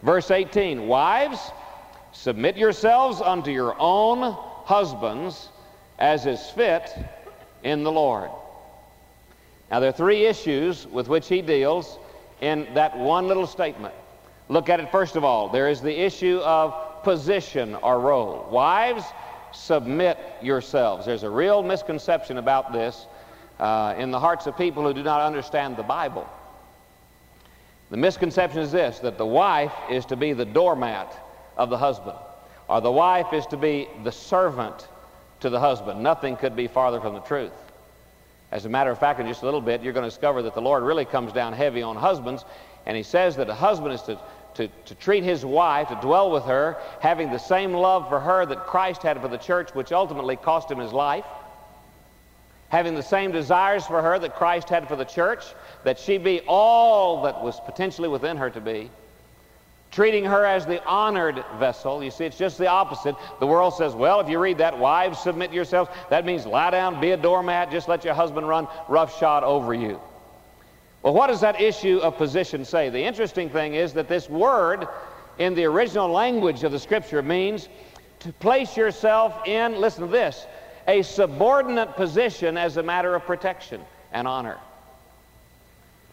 Verse 0.03 0.29
18 0.29 0.87
Wives, 0.87 1.51
submit 2.11 2.57
yourselves 2.57 3.21
unto 3.21 3.51
your 3.51 3.75
own 3.79 4.33
husbands 4.65 5.49
as 5.99 6.25
is 6.25 6.49
fit 6.49 6.93
in 7.63 7.83
the 7.83 7.91
Lord. 7.91 8.31
Now, 9.71 9.79
there 9.79 9.89
are 9.89 9.93
three 9.93 10.25
issues 10.25 10.85
with 10.85 11.07
which 11.07 11.29
he 11.29 11.41
deals 11.41 11.97
in 12.41 12.67
that 12.73 12.97
one 12.97 13.27
little 13.27 13.47
statement. 13.47 13.93
Look 14.49 14.67
at 14.67 14.81
it 14.81 14.91
first 14.91 15.15
of 15.15 15.23
all. 15.23 15.47
There 15.47 15.69
is 15.69 15.79
the 15.79 15.97
issue 15.97 16.39
of 16.39 17.03
position 17.03 17.75
or 17.75 18.01
role. 18.01 18.47
Wives, 18.51 19.05
submit 19.53 20.17
yourselves. 20.41 21.05
There's 21.05 21.23
a 21.23 21.29
real 21.29 21.63
misconception 21.63 22.37
about 22.37 22.73
this 22.73 23.05
uh, 23.59 23.95
in 23.97 24.11
the 24.11 24.19
hearts 24.19 24.45
of 24.45 24.57
people 24.57 24.83
who 24.83 24.93
do 24.93 25.03
not 25.03 25.21
understand 25.21 25.77
the 25.77 25.83
Bible. 25.83 26.27
The 27.91 27.97
misconception 27.97 28.59
is 28.59 28.73
this 28.73 28.99
that 28.99 29.17
the 29.17 29.25
wife 29.25 29.73
is 29.89 30.05
to 30.07 30.17
be 30.17 30.33
the 30.33 30.45
doormat 30.45 31.17
of 31.55 31.69
the 31.69 31.77
husband, 31.77 32.17
or 32.67 32.81
the 32.81 32.91
wife 32.91 33.31
is 33.31 33.45
to 33.47 33.57
be 33.57 33.87
the 34.03 34.11
servant 34.11 34.87
to 35.41 35.49
the 35.49 35.59
husband. 35.59 36.03
Nothing 36.03 36.35
could 36.35 36.55
be 36.55 36.67
farther 36.67 36.99
from 36.99 37.13
the 37.13 37.21
truth. 37.21 37.51
As 38.51 38.65
a 38.65 38.69
matter 38.69 38.91
of 38.91 38.99
fact, 38.99 39.19
in 39.19 39.27
just 39.27 39.43
a 39.43 39.45
little 39.45 39.61
bit, 39.61 39.81
you're 39.81 39.93
going 39.93 40.03
to 40.03 40.09
discover 40.09 40.41
that 40.43 40.53
the 40.53 40.61
Lord 40.61 40.83
really 40.83 41.05
comes 41.05 41.31
down 41.31 41.53
heavy 41.53 41.81
on 41.81 41.95
husbands, 41.95 42.43
and 42.85 42.97
He 42.97 43.03
says 43.03 43.37
that 43.37 43.49
a 43.49 43.53
husband 43.53 43.93
is 43.93 44.01
to, 44.03 44.19
to, 44.55 44.67
to 44.85 44.95
treat 44.95 45.23
his 45.23 45.45
wife, 45.45 45.87
to 45.87 45.95
dwell 45.95 46.29
with 46.31 46.43
her, 46.43 46.77
having 46.99 47.31
the 47.31 47.37
same 47.39 47.73
love 47.73 48.09
for 48.09 48.19
her 48.19 48.45
that 48.45 48.65
Christ 48.67 49.03
had 49.03 49.21
for 49.21 49.29
the 49.29 49.37
church, 49.37 49.73
which 49.73 49.91
ultimately 49.91 50.35
cost 50.35 50.69
him 50.69 50.79
his 50.79 50.91
life, 50.91 51.25
having 52.67 52.95
the 52.95 53.03
same 53.03 53.31
desires 53.31 53.85
for 53.85 54.01
her 54.01 54.19
that 54.19 54.35
Christ 54.35 54.67
had 54.69 54.87
for 54.87 54.97
the 54.97 55.05
church, 55.05 55.43
that 55.83 55.97
she 55.97 56.17
be 56.17 56.41
all 56.47 57.23
that 57.23 57.41
was 57.41 57.59
potentially 57.61 58.09
within 58.09 58.37
her 58.37 58.49
to 58.49 58.61
be 58.61 58.91
treating 59.91 60.23
her 60.23 60.45
as 60.45 60.65
the 60.65 60.83
honored 60.85 61.43
vessel. 61.59 62.01
You 62.03 62.11
see, 62.11 62.25
it's 62.25 62.37
just 62.37 62.57
the 62.57 62.67
opposite. 62.67 63.15
The 63.39 63.47
world 63.47 63.73
says, 63.73 63.93
well, 63.93 64.21
if 64.21 64.29
you 64.29 64.39
read 64.39 64.57
that, 64.59 64.77
wives, 64.77 65.19
submit 65.19 65.51
yourselves. 65.51 65.91
That 66.09 66.25
means 66.25 66.45
lie 66.45 66.71
down, 66.71 67.01
be 67.01 67.11
a 67.11 67.17
doormat, 67.17 67.71
just 67.71 67.89
let 67.89 68.05
your 68.05 68.13
husband 68.13 68.47
run 68.47 68.67
roughshod 68.87 69.43
over 69.43 69.73
you. 69.73 69.99
Well, 71.03 71.13
what 71.13 71.27
does 71.27 71.41
that 71.41 71.59
issue 71.59 71.97
of 71.97 72.17
position 72.17 72.63
say? 72.63 72.89
The 72.89 73.03
interesting 73.03 73.49
thing 73.49 73.75
is 73.75 73.93
that 73.93 74.07
this 74.07 74.29
word 74.29 74.87
in 75.39 75.55
the 75.55 75.65
original 75.65 76.09
language 76.09 76.63
of 76.63 76.71
the 76.71 76.79
scripture 76.79 77.21
means 77.21 77.67
to 78.19 78.31
place 78.33 78.77
yourself 78.77 79.47
in, 79.47 79.75
listen 79.81 80.05
to 80.05 80.11
this, 80.11 80.45
a 80.87 81.01
subordinate 81.01 81.95
position 81.95 82.57
as 82.57 82.77
a 82.77 82.83
matter 82.83 83.15
of 83.15 83.25
protection 83.25 83.81
and 84.13 84.27
honor. 84.27 84.57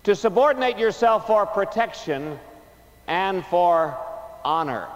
To 0.04 0.16
subordinate 0.16 0.78
yourself 0.78 1.26
for 1.26 1.44
protection 1.44 2.38
and 3.08 3.44
for 3.46 3.96
honor. 4.44 4.86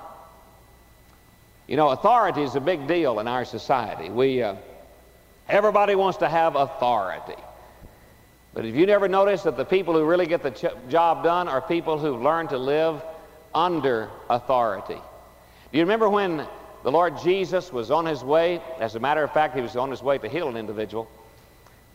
You 1.66 1.76
know, 1.76 1.88
authority 1.88 2.42
is 2.42 2.54
a 2.54 2.60
big 2.60 2.86
deal 2.86 3.18
in 3.18 3.26
our 3.26 3.44
society. 3.44 4.10
We, 4.10 4.42
uh, 4.42 4.56
everybody 5.48 5.94
wants 5.94 6.18
to 6.18 6.28
have 6.28 6.54
authority. 6.54 7.40
But 8.54 8.66
have 8.66 8.76
you 8.76 8.84
never 8.84 9.08
noticed 9.08 9.44
that 9.44 9.56
the 9.56 9.64
people 9.64 9.94
who 9.94 10.04
really 10.04 10.26
get 10.26 10.42
the 10.42 10.50
ch- 10.50 10.90
job 10.90 11.24
done 11.24 11.48
are 11.48 11.62
people 11.62 11.98
who 11.98 12.16
learn 12.16 12.48
to 12.48 12.58
live 12.58 13.02
under 13.54 14.10
authority? 14.28 15.00
Do 15.72 15.78
you 15.78 15.84
remember 15.84 16.10
when 16.10 16.46
the 16.82 16.92
Lord 16.92 17.18
Jesus 17.22 17.72
was 17.72 17.90
on 17.90 18.04
his 18.04 18.22
way? 18.22 18.60
As 18.78 18.94
a 18.94 19.00
matter 19.00 19.24
of 19.24 19.32
fact, 19.32 19.54
he 19.54 19.62
was 19.62 19.74
on 19.74 19.90
his 19.90 20.02
way 20.02 20.18
to 20.18 20.28
heal 20.28 20.48
an 20.48 20.58
individual. 20.58 21.08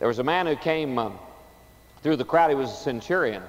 There 0.00 0.08
was 0.08 0.18
a 0.18 0.24
man 0.24 0.48
who 0.48 0.56
came 0.56 0.98
um, 0.98 1.18
through 2.02 2.16
the 2.16 2.24
crowd. 2.24 2.50
He 2.50 2.56
was 2.56 2.72
a 2.72 2.76
centurion. 2.76 3.42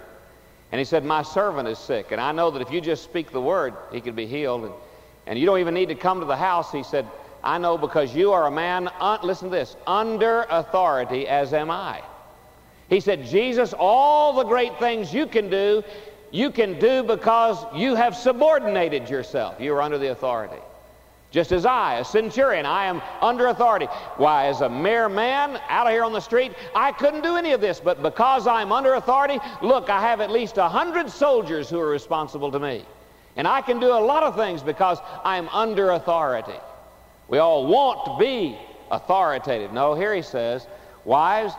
And 0.72 0.80
he 0.80 0.86
said, 0.86 1.04
My 1.04 1.24
servant 1.24 1.68
is 1.68 1.80
sick, 1.80 2.12
and 2.12 2.22
I 2.22 2.32
know 2.32 2.52
that 2.52 2.62
if 2.62 2.72
you 2.72 2.82
just 2.82 3.04
speak 3.04 3.32
the 3.32 3.42
word, 3.42 3.74
he 3.92 4.02
could 4.02 4.16
be 4.16 4.28
healed. 4.28 4.66
And, 4.66 4.74
and 5.26 5.40
you 5.40 5.46
don't 5.46 5.60
even 5.60 5.74
need 5.74 5.90
to 5.90 5.96
come 5.96 6.20
to 6.20 6.26
the 6.26 6.38
house. 6.38 6.72
He 6.72 6.84
said, 6.84 7.08
I 7.44 7.58
know 7.58 7.78
because 7.78 8.14
you 8.14 8.32
are 8.34 8.48
a 8.48 8.52
man, 8.52 8.90
un- 9.00 9.20
listen 9.24 9.50
to 9.50 9.56
this, 9.56 9.76
under 9.88 10.46
authority, 10.50 11.28
as 11.28 11.54
am 11.54 11.72
I. 11.72 12.02
He 12.90 13.00
said, 13.00 13.26
Jesus, 13.26 13.74
all 13.78 14.34
the 14.34 14.44
great 14.44 14.78
things 14.80 15.14
you 15.14 15.28
can 15.28 15.50
do, 15.50 15.84
you 16.32 16.52
can 16.52 16.80
do 16.80 17.04
because 17.04 17.64
you 17.76 17.96
have 17.96 18.16
subordinated 18.16 19.10
yourself. 19.10 19.60
You 19.60 19.74
are 19.76 19.82
under 19.82 19.98
the 19.98 20.12
authority. 20.12 20.62
Just 21.32 21.52
as 21.52 21.66
I, 21.66 22.00
a 22.00 22.06
centurion, 22.06 22.66
I 22.66 22.86
am 22.86 23.02
under 23.22 23.48
authority. 23.48 23.86
Why, 24.18 24.48
as 24.48 24.62
a 24.62 24.70
mere 24.70 25.08
man 25.08 25.62
out 25.70 25.90
here 25.90 26.04
on 26.04 26.12
the 26.12 26.20
street, 26.20 26.54
I 26.74 26.92
couldn't 26.92 27.22
do 27.22 27.36
any 27.36 27.52
of 27.52 27.62
this. 27.62 27.80
But 27.80 28.02
because 28.02 28.48
I'm 28.48 28.72
under 28.72 28.96
authority, 28.96 29.40
look, 29.62 29.90
I 29.92 30.02
have 30.02 30.22
at 30.22 30.32
least 30.32 30.58
a 30.58 30.68
hundred 30.68 31.10
soldiers 31.12 31.70
who 31.70 31.80
are 31.80 31.90
responsible 31.90 32.52
to 32.52 32.60
me. 32.60 32.84
And 33.36 33.48
I 33.48 33.62
can 33.62 33.80
do 33.80 33.88
a 33.88 34.02
lot 34.02 34.24
of 34.24 34.36
things 34.36 34.64
because 34.64 34.98
I'm 35.24 35.48
under 35.50 35.92
authority. 35.92 36.60
We 37.28 37.38
all 37.38 37.68
want 37.68 38.06
to 38.06 38.18
be 38.18 38.58
authoritative. 38.90 39.72
No, 39.72 39.94
here 39.94 40.16
he 40.16 40.24
says, 40.24 40.66
wives, 41.06 41.54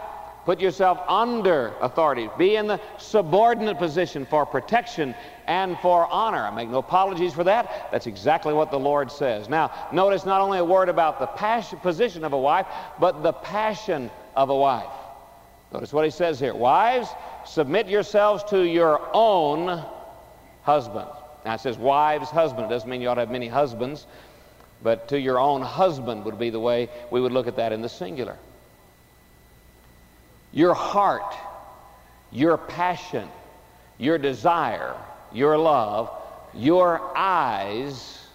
Put 0.45 0.59
yourself 0.61 0.99
under 1.07 1.75
authority. 1.81 2.31
Be 2.39 2.57
in 2.57 2.67
the 2.67 2.81
subordinate 2.97 3.77
position 3.77 4.25
for 4.25 4.47
protection 4.47 5.15
and 5.47 5.79
for 5.81 6.07
honor. 6.07 6.47
I 6.47 6.51
make 6.51 6.71
no 6.71 6.79
apologies 6.79 7.35
for 7.35 7.45
that. 7.45 7.91
That's 7.93 8.07
exactly 8.07 8.55
what 8.55 8.71
the 8.71 8.79
Lord 8.79 9.13
says. 9.13 9.51
Now, 9.51 9.71
notice 9.93 10.25
not 10.25 10.41
only 10.41 10.59
a 10.59 10.65
word 10.65 10.89
about 10.89 11.19
the 11.19 11.27
passion, 11.27 11.79
position 11.81 12.25
of 12.25 12.33
a 12.33 12.39
wife, 12.39 12.67
but 12.99 13.23
the 13.23 13.35
passion 13.35 14.11
of 14.35 14.49
a 14.49 14.57
wife. 14.57 14.91
Notice 15.75 15.93
what 15.93 16.07
he 16.07 16.11
says 16.11 16.41
here. 16.41 16.55
Wives, 16.55 17.09
submit 17.45 17.87
yourselves 17.87 18.43
to 18.45 18.63
your 18.63 19.11
own 19.13 19.85
husband. 20.63 21.09
Now 21.45 21.55
it 21.55 21.61
says 21.61 21.77
wives, 21.77 22.31
husband. 22.31 22.67
It 22.67 22.71
doesn't 22.71 22.89
mean 22.89 23.03
you 23.03 23.09
ought 23.09 23.15
to 23.15 23.21
have 23.21 23.31
many 23.31 23.49
husbands, 23.49 24.07
but 24.83 25.07
to 25.09 25.21
your 25.21 25.39
own 25.39 25.61
husband 25.61 26.25
would 26.25 26.39
be 26.39 26.49
the 26.49 26.61
way 26.61 26.89
we 27.11 27.21
would 27.21 27.33
look 27.33 27.47
at 27.47 27.57
that 27.57 27.73
in 27.73 27.83
the 27.83 27.89
singular 27.89 28.39
your 30.53 30.75
heart, 30.75 31.35
your 32.31 32.57
passion, 32.57 33.29
your 33.99 34.19
desire, 34.19 34.97
your 35.33 35.57
love, 35.57 36.11
your 36.55 37.01
eyes 37.17 38.27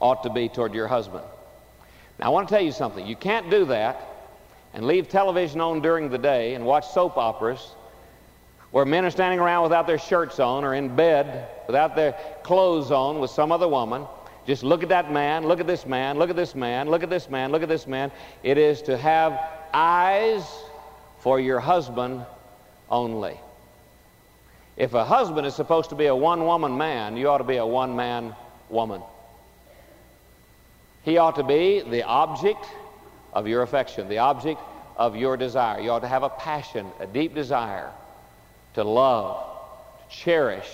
ought 0.00 0.22
to 0.22 0.30
be 0.30 0.48
toward 0.48 0.74
your 0.74 0.86
husband. 0.86 1.24
Now, 2.18 2.26
I 2.26 2.28
want 2.30 2.48
to 2.48 2.54
tell 2.54 2.64
you 2.64 2.72
something. 2.72 3.06
You 3.06 3.16
can't 3.16 3.50
do 3.50 3.64
that 3.66 4.06
and 4.74 4.86
leave 4.86 5.08
television 5.08 5.60
on 5.60 5.80
during 5.80 6.10
the 6.10 6.18
day 6.18 6.54
and 6.54 6.64
watch 6.64 6.86
soap 6.88 7.16
operas 7.16 7.74
where 8.70 8.84
men 8.84 9.04
are 9.04 9.10
standing 9.10 9.40
around 9.40 9.64
without 9.64 9.86
their 9.86 9.98
shirts 9.98 10.38
on 10.38 10.64
or 10.64 10.74
in 10.74 10.94
bed 10.94 11.48
without 11.66 11.96
their 11.96 12.14
clothes 12.44 12.90
on 12.90 13.18
with 13.18 13.30
some 13.30 13.50
other 13.50 13.66
woman. 13.66 14.06
Just 14.46 14.62
look 14.62 14.82
at 14.82 14.88
that 14.90 15.12
man, 15.12 15.44
look 15.44 15.60
at 15.60 15.66
this 15.66 15.86
man, 15.86 16.18
look 16.18 16.30
at 16.30 16.36
this 16.36 16.54
man, 16.54 16.88
look 16.88 17.02
at 17.02 17.10
this 17.10 17.28
man, 17.28 17.50
look 17.52 17.62
at 17.62 17.68
this 17.68 17.86
man. 17.86 18.12
It 18.42 18.58
is 18.58 18.80
to 18.82 18.96
have 18.96 19.38
eyes 19.74 20.44
for 21.20 21.38
your 21.38 21.60
husband 21.60 22.24
only. 22.90 23.38
If 24.76 24.94
a 24.94 25.04
husband 25.04 25.46
is 25.46 25.54
supposed 25.54 25.90
to 25.90 25.96
be 25.96 26.06
a 26.06 26.16
one 26.16 26.46
woman 26.46 26.76
man, 26.78 27.16
you 27.16 27.28
ought 27.28 27.38
to 27.38 27.44
be 27.44 27.56
a 27.56 27.66
one 27.66 27.96
man 27.96 28.34
woman. 28.68 29.02
He 31.02 31.18
ought 31.18 31.36
to 31.36 31.42
be 31.42 31.80
the 31.80 32.02
object 32.02 32.66
of 33.32 33.46
your 33.46 33.62
affection, 33.62 34.08
the 34.08 34.18
object 34.18 34.60
of 34.96 35.16
your 35.16 35.36
desire. 35.36 35.80
You 35.80 35.90
ought 35.90 36.00
to 36.00 36.08
have 36.08 36.22
a 36.22 36.30
passion, 36.30 36.86
a 36.98 37.06
deep 37.06 37.34
desire 37.34 37.90
to 38.74 38.84
love, 38.84 39.46
to 39.98 40.16
cherish 40.16 40.68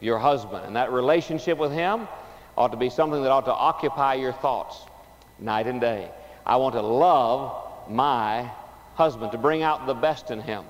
your 0.00 0.18
husband. 0.18 0.66
And 0.66 0.76
that 0.76 0.92
relationship 0.92 1.58
with 1.58 1.72
him 1.72 2.08
ought 2.56 2.72
to 2.72 2.76
be 2.76 2.90
something 2.90 3.22
that 3.22 3.30
ought 3.30 3.44
to 3.44 3.54
occupy 3.54 4.14
your 4.14 4.32
thoughts 4.32 4.78
night 5.38 5.66
and 5.66 5.80
day. 5.80 6.10
I 6.44 6.56
want 6.56 6.74
to 6.74 6.82
love 6.82 7.90
my 7.90 8.50
husband, 8.96 9.30
to 9.32 9.38
bring 9.38 9.62
out 9.62 9.86
the 9.86 9.94
best 9.94 10.30
in 10.30 10.40
him. 10.40 10.64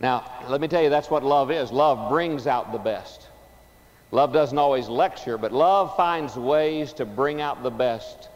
Now, 0.00 0.24
let 0.48 0.60
me 0.60 0.68
tell 0.68 0.82
you, 0.82 0.90
that's 0.90 1.10
what 1.10 1.22
love 1.22 1.50
is. 1.50 1.70
Love 1.70 2.10
brings 2.10 2.46
out 2.46 2.72
the 2.72 2.78
best. 2.78 3.28
Love 4.10 4.32
doesn't 4.32 4.58
always 4.58 4.88
lecture, 4.88 5.36
but 5.36 5.52
love 5.52 5.94
finds 5.96 6.34
ways 6.36 6.92
to 6.94 7.04
bring 7.04 7.40
out 7.40 7.62
the 7.62 7.70
best 7.70 8.28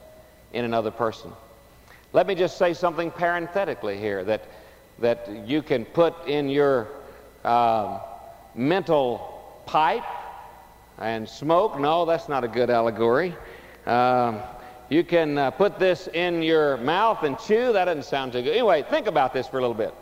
in 0.52 0.64
another 0.64 0.90
person. 0.90 1.32
Let 2.12 2.26
me 2.26 2.35
just 2.35 2.59
say 2.59 2.75
something 2.75 3.11
parenthetically 3.11 3.99
here 3.99 4.23
that, 4.25 4.44
that 4.99 5.28
you 5.47 5.62
can 5.62 5.87
put 5.87 6.28
in 6.28 6.50
your 6.50 6.88
uh, 7.42 8.00
mental 8.54 9.62
pipe 9.64 10.04
and 10.99 11.26
smoke. 11.26 11.80
No, 11.80 12.04
that's 12.04 12.28
not 12.28 12.44
a 12.44 12.49
good 12.49 12.68
allegory. 12.68 13.35
Um, 13.87 14.40
you 14.89 15.05
can 15.05 15.39
uh, 15.39 15.51
put 15.51 15.79
this 15.79 16.09
in 16.12 16.43
your 16.43 16.77
mouth 16.79 17.23
and 17.23 17.39
chew. 17.39 17.73
That 17.73 17.87
doesn't 17.87 18.05
sound 18.05 18.33
too 18.33 18.43
good. 18.43 18.53
Anyway, 18.53 18.83
think 18.83 19.07
about 19.07 19.33
this 19.33 19.47
for 19.47 19.59
a 19.59 19.61
little 19.61 19.75
bit. 19.75 19.95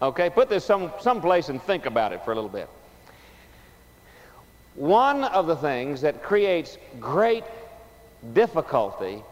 Okay, 0.00 0.30
put 0.30 0.48
this 0.48 0.64
some 0.64 0.92
someplace 1.00 1.48
and 1.48 1.62
think 1.62 1.86
about 1.86 2.12
it 2.12 2.24
for 2.24 2.32
a 2.32 2.34
little 2.34 2.50
bit. 2.50 2.68
One 4.74 5.24
of 5.24 5.46
the 5.46 5.56
things 5.56 6.02
that 6.02 6.22
creates 6.22 6.78
great 7.00 7.44
difficulty 8.32 9.22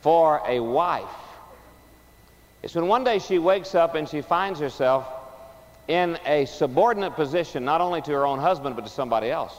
for 0.00 0.42
a 0.46 0.58
wife 0.60 1.04
is 2.62 2.74
when 2.74 2.88
one 2.88 3.04
day 3.04 3.18
she 3.18 3.38
wakes 3.38 3.74
up 3.74 3.94
and 3.94 4.08
she 4.08 4.20
finds 4.20 4.58
herself 4.58 5.06
in 5.86 6.18
a 6.26 6.44
subordinate 6.46 7.14
position, 7.14 7.64
not 7.64 7.80
only 7.80 8.02
to 8.02 8.10
her 8.12 8.26
own 8.26 8.38
husband, 8.38 8.76
but 8.76 8.82
to 8.82 8.90
somebody 8.90 9.30
else. 9.30 9.54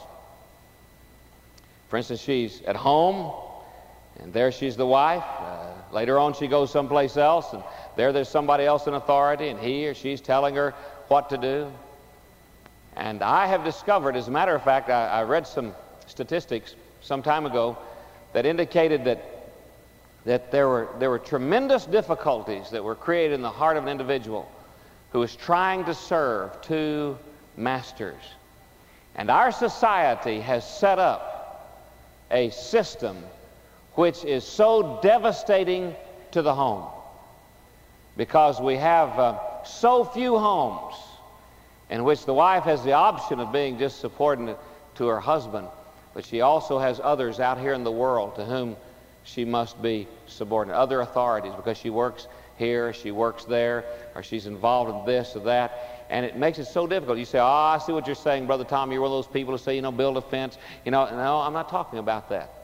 For 1.88 1.96
instance, 1.96 2.20
she's 2.20 2.62
at 2.62 2.76
home, 2.76 3.32
and 4.20 4.32
there 4.32 4.52
she's 4.52 4.76
the 4.76 4.86
wife. 4.86 5.24
Uh, 5.38 5.72
later 5.92 6.18
on, 6.18 6.34
she 6.34 6.46
goes 6.46 6.70
someplace 6.70 7.16
else, 7.16 7.52
and 7.52 7.62
there 7.96 8.12
there's 8.12 8.28
somebody 8.28 8.64
else 8.64 8.86
in 8.86 8.94
authority, 8.94 9.48
and 9.48 9.58
he 9.58 9.86
or 9.86 9.94
she's 9.94 10.20
telling 10.20 10.54
her 10.54 10.74
what 11.08 11.30
to 11.30 11.38
do. 11.38 11.72
And 12.96 13.22
I 13.22 13.46
have 13.46 13.64
discovered, 13.64 14.16
as 14.16 14.28
a 14.28 14.30
matter 14.30 14.54
of 14.54 14.62
fact, 14.62 14.90
I, 14.90 15.08
I 15.08 15.22
read 15.22 15.46
some 15.46 15.74
statistics 16.06 16.74
some 17.00 17.22
time 17.22 17.46
ago 17.46 17.78
that 18.32 18.46
indicated 18.46 19.04
that 19.04 19.32
that 20.24 20.52
there 20.52 20.68
were, 20.68 20.88
there 20.98 21.10
were 21.10 21.18
tremendous 21.18 21.84
difficulties 21.84 22.70
that 22.70 22.84
were 22.84 22.94
created 22.94 23.34
in 23.34 23.42
the 23.42 23.50
heart 23.50 23.76
of 23.76 23.82
an 23.84 23.88
individual 23.88 24.50
who 25.10 25.18
was 25.18 25.34
trying 25.34 25.84
to 25.84 25.94
serve 25.94 26.60
two 26.62 27.18
masters. 27.56 28.22
And 29.14 29.30
our 29.30 29.52
society 29.52 30.40
has 30.40 30.68
set 30.78 30.98
up 30.98 31.88
a 32.30 32.50
system 32.50 33.16
which 33.94 34.24
is 34.24 34.44
so 34.44 35.00
devastating 35.02 35.94
to 36.32 36.42
the 36.42 36.54
home 36.54 36.88
because 38.16 38.60
we 38.60 38.76
have 38.76 39.18
uh, 39.18 39.64
so 39.64 40.04
few 40.04 40.38
homes 40.38 40.94
in 41.90 42.04
which 42.04 42.24
the 42.24 42.34
wife 42.34 42.64
has 42.64 42.82
the 42.84 42.92
option 42.92 43.40
of 43.40 43.52
being 43.52 43.78
just 43.78 44.00
subordinate 44.00 44.58
to 44.94 45.06
her 45.06 45.20
husband, 45.20 45.68
but 46.14 46.24
she 46.24 46.40
also 46.40 46.78
has 46.78 47.00
others 47.02 47.40
out 47.40 47.58
here 47.58 47.74
in 47.74 47.84
the 47.84 47.92
world 47.92 48.34
to 48.36 48.44
whom 48.44 48.76
she 49.24 49.44
must 49.44 49.80
be 49.80 50.08
subordinate. 50.26 50.76
Other 50.76 51.00
authorities, 51.00 51.52
because 51.54 51.76
she 51.76 51.90
works 51.90 52.28
here, 52.56 52.92
she 52.92 53.10
works 53.10 53.44
there, 53.44 53.84
or 54.14 54.22
she's 54.22 54.46
involved 54.46 54.90
in 54.90 55.04
this 55.04 55.36
or 55.36 55.40
that. 55.40 56.06
And 56.10 56.26
it 56.26 56.36
makes 56.36 56.58
it 56.58 56.66
so 56.66 56.86
difficult. 56.86 57.18
You 57.18 57.24
say, 57.24 57.38
Oh, 57.38 57.44
I 57.44 57.78
see 57.78 57.92
what 57.92 58.06
you're 58.06 58.14
saying, 58.14 58.46
Brother 58.46 58.64
Tom. 58.64 58.92
You're 58.92 59.00
one 59.00 59.10
of 59.10 59.24
those 59.24 59.32
people 59.32 59.52
who 59.52 59.58
say, 59.58 59.74
you 59.74 59.82
know, 59.82 59.92
build 59.92 60.16
a 60.16 60.20
fence. 60.20 60.58
You 60.84 60.90
know, 60.90 61.08
no, 61.10 61.38
I'm 61.38 61.54
not 61.54 61.70
talking 61.70 61.98
about 61.98 62.28
that. 62.28 62.61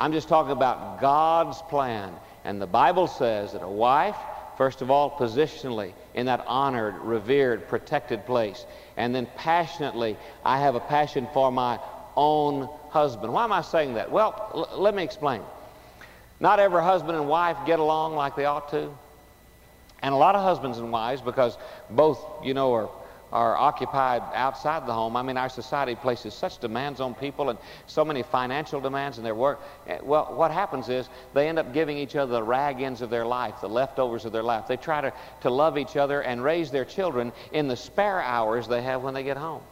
I'm 0.00 0.12
just 0.12 0.28
talking 0.28 0.52
about 0.52 0.98
God's 0.98 1.60
plan. 1.60 2.14
And 2.44 2.60
the 2.60 2.66
Bible 2.66 3.06
says 3.06 3.52
that 3.52 3.62
a 3.62 3.68
wife, 3.68 4.16
first 4.56 4.80
of 4.80 4.90
all, 4.90 5.10
positionally, 5.10 5.92
in 6.14 6.24
that 6.24 6.42
honored, 6.46 6.96
revered, 7.02 7.68
protected 7.68 8.24
place. 8.24 8.64
And 8.96 9.14
then 9.14 9.28
passionately, 9.36 10.16
I 10.42 10.58
have 10.60 10.74
a 10.74 10.80
passion 10.80 11.28
for 11.34 11.52
my 11.52 11.78
own 12.16 12.66
husband. 12.88 13.30
Why 13.30 13.44
am 13.44 13.52
I 13.52 13.60
saying 13.60 13.94
that? 13.94 14.10
Well, 14.10 14.50
l- 14.72 14.80
let 14.80 14.94
me 14.94 15.02
explain. 15.02 15.42
Not 16.40 16.60
every 16.60 16.82
husband 16.82 17.18
and 17.18 17.28
wife 17.28 17.58
get 17.66 17.78
along 17.78 18.14
like 18.14 18.36
they 18.36 18.46
ought 18.46 18.70
to. 18.70 18.90
And 20.02 20.14
a 20.14 20.16
lot 20.16 20.34
of 20.34 20.42
husbands 20.42 20.78
and 20.78 20.90
wives, 20.90 21.20
because 21.20 21.58
both, 21.90 22.24
you 22.42 22.54
know, 22.54 22.72
are, 22.72 22.88
are 23.32 23.56
occupied 23.56 24.22
outside 24.34 24.86
the 24.86 24.92
home. 24.92 25.16
I 25.16 25.22
mean, 25.22 25.36
our 25.36 25.48
society 25.48 25.94
places 25.94 26.34
such 26.34 26.58
demands 26.58 27.00
on 27.00 27.14
people 27.14 27.50
and 27.50 27.58
so 27.86 28.04
many 28.04 28.22
financial 28.22 28.80
demands 28.80 29.18
in 29.18 29.24
their 29.24 29.34
work. 29.34 29.60
Eh, 29.86 29.98
well, 30.02 30.32
what 30.34 30.50
happens 30.50 30.88
is 30.88 31.08
they 31.34 31.48
end 31.48 31.58
up 31.58 31.72
giving 31.72 31.96
each 31.96 32.16
other 32.16 32.32
the 32.32 32.42
rag 32.42 32.80
ends 32.80 33.02
of 33.02 33.10
their 33.10 33.26
life, 33.26 33.60
the 33.60 33.68
leftovers 33.68 34.24
of 34.24 34.32
their 34.32 34.42
life. 34.42 34.66
They 34.66 34.76
try 34.76 35.00
to, 35.00 35.12
to 35.42 35.50
love 35.50 35.78
each 35.78 35.96
other 35.96 36.22
and 36.22 36.42
raise 36.42 36.70
their 36.70 36.84
children 36.84 37.32
in 37.52 37.68
the 37.68 37.76
spare 37.76 38.20
hours 38.20 38.66
they 38.66 38.82
have 38.82 39.02
when 39.02 39.14
they 39.14 39.22
get 39.22 39.36
home. 39.36 39.62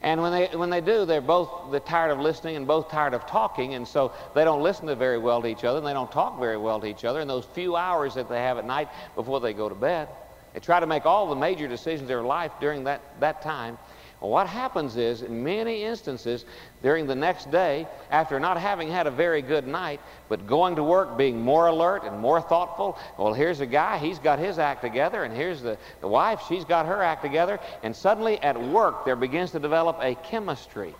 And 0.00 0.22
when 0.22 0.30
they, 0.32 0.56
when 0.56 0.70
they 0.70 0.80
do, 0.80 1.04
they're 1.04 1.20
both 1.20 1.72
they're 1.72 1.80
tired 1.80 2.12
of 2.12 2.20
listening 2.20 2.54
and 2.54 2.68
both 2.68 2.88
tired 2.88 3.14
of 3.14 3.26
talking, 3.26 3.74
and 3.74 3.86
so 3.86 4.12
they 4.32 4.44
don't 4.44 4.62
listen 4.62 4.86
to 4.86 4.94
very 4.94 5.18
well 5.18 5.42
to 5.42 5.48
each 5.48 5.64
other, 5.64 5.78
and 5.78 5.86
they 5.86 5.92
don't 5.92 6.12
talk 6.12 6.38
very 6.38 6.56
well 6.56 6.80
to 6.80 6.86
each 6.86 7.04
other 7.04 7.20
in 7.20 7.26
those 7.26 7.44
few 7.46 7.74
hours 7.74 8.14
that 8.14 8.28
they 8.28 8.38
have 8.38 8.58
at 8.58 8.64
night 8.64 8.88
before 9.16 9.40
they 9.40 9.52
go 9.52 9.68
to 9.68 9.74
bed. 9.74 10.08
They 10.54 10.60
try 10.60 10.80
to 10.80 10.86
make 10.86 11.06
all 11.06 11.28
the 11.28 11.36
major 11.36 11.68
decisions 11.68 12.02
of 12.02 12.08
their 12.08 12.22
life 12.22 12.52
during 12.60 12.84
that, 12.84 13.02
that 13.20 13.42
time, 13.42 13.78
well, 14.20 14.30
what 14.30 14.48
happens 14.48 14.96
is, 14.96 15.22
in 15.22 15.44
many 15.44 15.84
instances, 15.84 16.44
during 16.82 17.06
the 17.06 17.14
next 17.14 17.52
day, 17.52 17.86
after 18.10 18.40
not 18.40 18.58
having 18.58 18.90
had 18.90 19.06
a 19.06 19.12
very 19.12 19.42
good 19.42 19.66
night, 19.66 20.00
but 20.28 20.46
going 20.46 20.74
to 20.76 20.82
work 20.82 21.16
being 21.16 21.40
more 21.40 21.68
alert 21.68 22.02
and 22.02 22.18
more 22.18 22.40
thoughtful, 22.40 22.98
well, 23.16 23.32
here's 23.32 23.60
a 23.60 23.66
guy, 23.66 23.98
he's 23.98 24.18
got 24.18 24.40
his 24.40 24.58
act 24.58 24.82
together, 24.82 25.22
and 25.22 25.32
here's 25.34 25.62
the, 25.62 25.78
the 26.00 26.08
wife, 26.08 26.42
she's 26.48 26.64
got 26.64 26.86
her 26.86 27.00
act 27.00 27.22
together, 27.22 27.60
and 27.84 27.94
suddenly 27.94 28.42
at 28.42 28.60
work 28.60 29.04
there 29.04 29.14
begins 29.14 29.52
to 29.52 29.60
develop 29.60 29.98
a 30.00 30.16
chemistry 30.16 30.94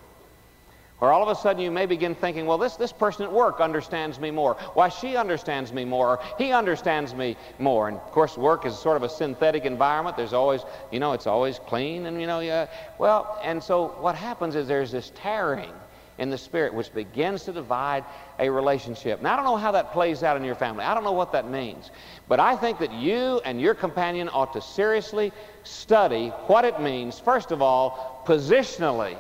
or 1.01 1.13
all 1.13 1.23
of 1.23 1.29
a 1.29 1.41
sudden 1.41 1.63
you 1.63 1.71
may 1.71 1.87
begin 1.87 2.15
thinking, 2.15 2.47
well, 2.47 2.59
this, 2.59 2.77
this 2.77 2.93
person 2.93 3.25
at 3.25 3.33
work 3.33 3.61
understands 3.61 4.19
me 4.19 4.31
more. 4.31 4.55
Why, 4.75 4.89
she 4.89 5.17
understands 5.17 5.73
me 5.73 5.85
more. 5.85 6.09
Or 6.09 6.21
he 6.39 6.53
understands 6.53 7.15
me 7.15 7.37
more. 7.59 7.89
And 7.89 7.97
of 7.97 8.11
course, 8.11 8.37
work 8.37 8.67
is 8.67 8.77
sort 8.77 8.97
of 8.97 9.05
a 9.05 9.09
synthetic 9.09 9.65
environment. 9.65 10.17
There's 10.17 10.33
always, 10.33 10.63
you 10.91 10.99
know, 10.99 11.13
it's 11.13 11.29
always 11.29 11.61
clean. 11.61 12.07
And, 12.07 12.21
you 12.21 12.27
know, 12.27 12.41
yeah. 12.41 12.67
Well, 12.99 13.39
and 13.45 13.63
so 13.63 13.95
what 14.01 14.17
happens 14.17 14.57
is 14.57 14.67
there's 14.67 14.91
this 14.91 15.13
tearing 15.15 15.71
in 16.19 16.31
the 16.31 16.39
spirit 16.39 16.75
which 16.75 16.93
begins 16.93 17.45
to 17.45 17.53
divide 17.53 18.05
a 18.41 18.51
relationship. 18.51 19.23
Now, 19.23 19.35
I 19.35 19.37
don't 19.37 19.45
know 19.45 19.57
how 19.57 19.71
that 19.71 19.93
plays 19.93 20.25
out 20.25 20.37
in 20.37 20.43
your 20.43 20.57
family. 20.57 20.85
I 20.85 20.95
don't 20.95 21.05
know 21.05 21.13
what 21.13 21.31
that 21.31 21.49
means. 21.49 21.93
But 22.27 22.41
I 22.41 22.57
think 22.57 22.81
that 22.81 22.93
you 22.93 23.41
and 23.45 23.61
your 23.61 23.75
companion 23.75 24.29
ought 24.33 24.53
to 24.55 24.61
seriously 24.61 25.33
study 25.63 26.31
what 26.49 26.65
it 26.65 26.81
means, 26.81 27.21
first 27.21 27.53
of 27.53 27.63
all, 27.63 28.25
positionally 28.27 29.17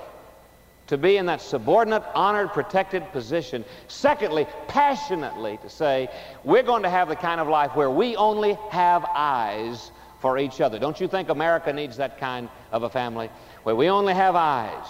to 0.88 0.98
be 0.98 1.16
in 1.16 1.26
that 1.26 1.40
subordinate, 1.40 2.02
honored, 2.14 2.52
protected 2.52 3.10
position. 3.12 3.64
Secondly, 3.86 4.46
passionately 4.66 5.58
to 5.62 5.68
say, 5.70 6.08
we're 6.44 6.62
going 6.62 6.82
to 6.82 6.90
have 6.90 7.08
the 7.08 7.16
kind 7.16 7.40
of 7.40 7.48
life 7.48 7.76
where 7.76 7.90
we 7.90 8.16
only 8.16 8.58
have 8.70 9.04
eyes 9.14 9.92
for 10.20 10.38
each 10.38 10.60
other. 10.60 10.78
Don't 10.78 11.00
you 11.00 11.06
think 11.06 11.28
America 11.28 11.72
needs 11.72 11.96
that 11.98 12.18
kind 12.18 12.48
of 12.72 12.82
a 12.82 12.90
family? 12.90 13.30
Where 13.62 13.76
we 13.76 13.88
only 13.88 14.14
have 14.14 14.34
eyes 14.34 14.86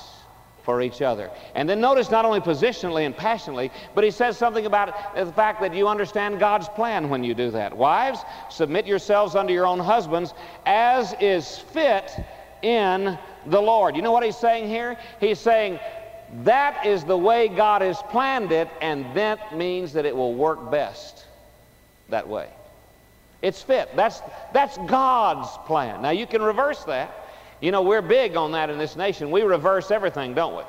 for 0.63 0.83
each 0.83 1.03
other. 1.03 1.31
And 1.55 1.69
then 1.69 1.81
notice 1.81 2.11
not 2.11 2.25
only 2.25 2.41
positionally 2.41 3.07
and 3.07 3.17
passionately, 3.17 3.71
but 3.95 4.05
he 4.05 4.11
says 4.11 4.37
something 4.37 4.67
about 4.67 5.15
the 5.17 5.33
fact 5.33 5.63
that 5.63 5.75
you 5.75 5.89
understand 5.89 6.39
God's 6.39 6.69
plan 6.69 7.09
when 7.09 7.25
you 7.25 7.35
do 7.35 7.51
that. 7.53 7.77
Wives, 7.77 8.21
submit 8.51 8.87
yourselves 8.87 9.35
unto 9.35 9.53
your 9.53 9.67
own 9.67 9.79
husbands 9.79 10.35
as 10.67 11.15
is 11.21 11.59
fit 11.59 12.13
in 12.63 13.19
the 13.51 13.61
Lord. 13.61 13.97
You 13.97 14.03
know 14.03 14.13
what 14.13 14.25
he's 14.25 14.37
saying 14.37 14.69
here? 14.69 14.97
He's 15.21 15.39
saying 15.39 15.79
that 16.45 16.85
is 16.85 17.05
the 17.05 17.17
way 17.17 17.49
God 17.49 17.83
has 17.83 18.03
planned 18.11 18.53
it, 18.53 18.69
and 18.81 19.07
that 19.15 19.57
means 19.57 19.93
that 19.95 20.05
it 20.05 20.15
will 20.15 20.35
work 20.35 20.71
best 20.71 21.25
that 22.11 22.29
way. 22.29 22.49
It's 23.41 23.63
fit. 23.63 23.95
That's, 23.97 24.21
that's 24.53 24.77
God's 24.79 25.49
plan. 25.67 26.03
Now, 26.03 26.11
you 26.11 26.27
can 26.27 26.43
reverse 26.43 26.85
that. 26.85 27.15
You 27.61 27.73
know, 27.73 27.83
we're 27.83 28.03
big 28.03 28.37
on 28.37 28.53
that 28.53 28.71
in 28.71 28.79
this 28.79 28.97
nation. 28.97 29.31
We 29.31 29.43
reverse 29.43 29.91
everything, 29.91 30.35
don't 30.35 30.57
we? 30.57 30.63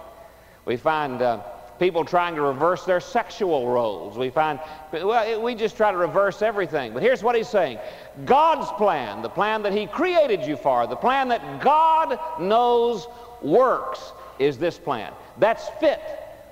We 0.66 0.78
find 0.78 1.22
uh, 1.22 1.42
people 1.80 2.06
trying 2.06 2.36
to 2.36 2.42
reverse 2.42 2.86
their 2.86 3.00
sexual 3.00 3.68
roles. 3.68 4.18
We 4.18 4.30
find, 4.30 4.60
well, 4.92 5.42
we 5.42 5.56
just 5.56 5.78
try 5.78 5.92
to 5.92 5.98
reverse 5.98 6.42
everything. 6.42 6.94
But 6.94 7.02
here's 7.02 7.24
what 7.24 7.36
he's 7.36 7.50
saying 7.50 7.80
God's 8.26 8.70
plan, 8.74 9.22
the 9.22 9.30
plan 9.30 9.64
that 9.64 9.74
He 9.74 9.88
created 9.88 10.44
you 10.44 10.58
for, 10.58 10.86
the 10.88 10.96
plan 10.96 11.30
that 11.30 11.62
God 11.62 12.20
knows 12.40 13.08
works, 13.42 14.12
is 14.38 14.58
this 14.58 14.78
plan. 14.78 15.14
That's 15.38 15.70
fit. 15.80 16.02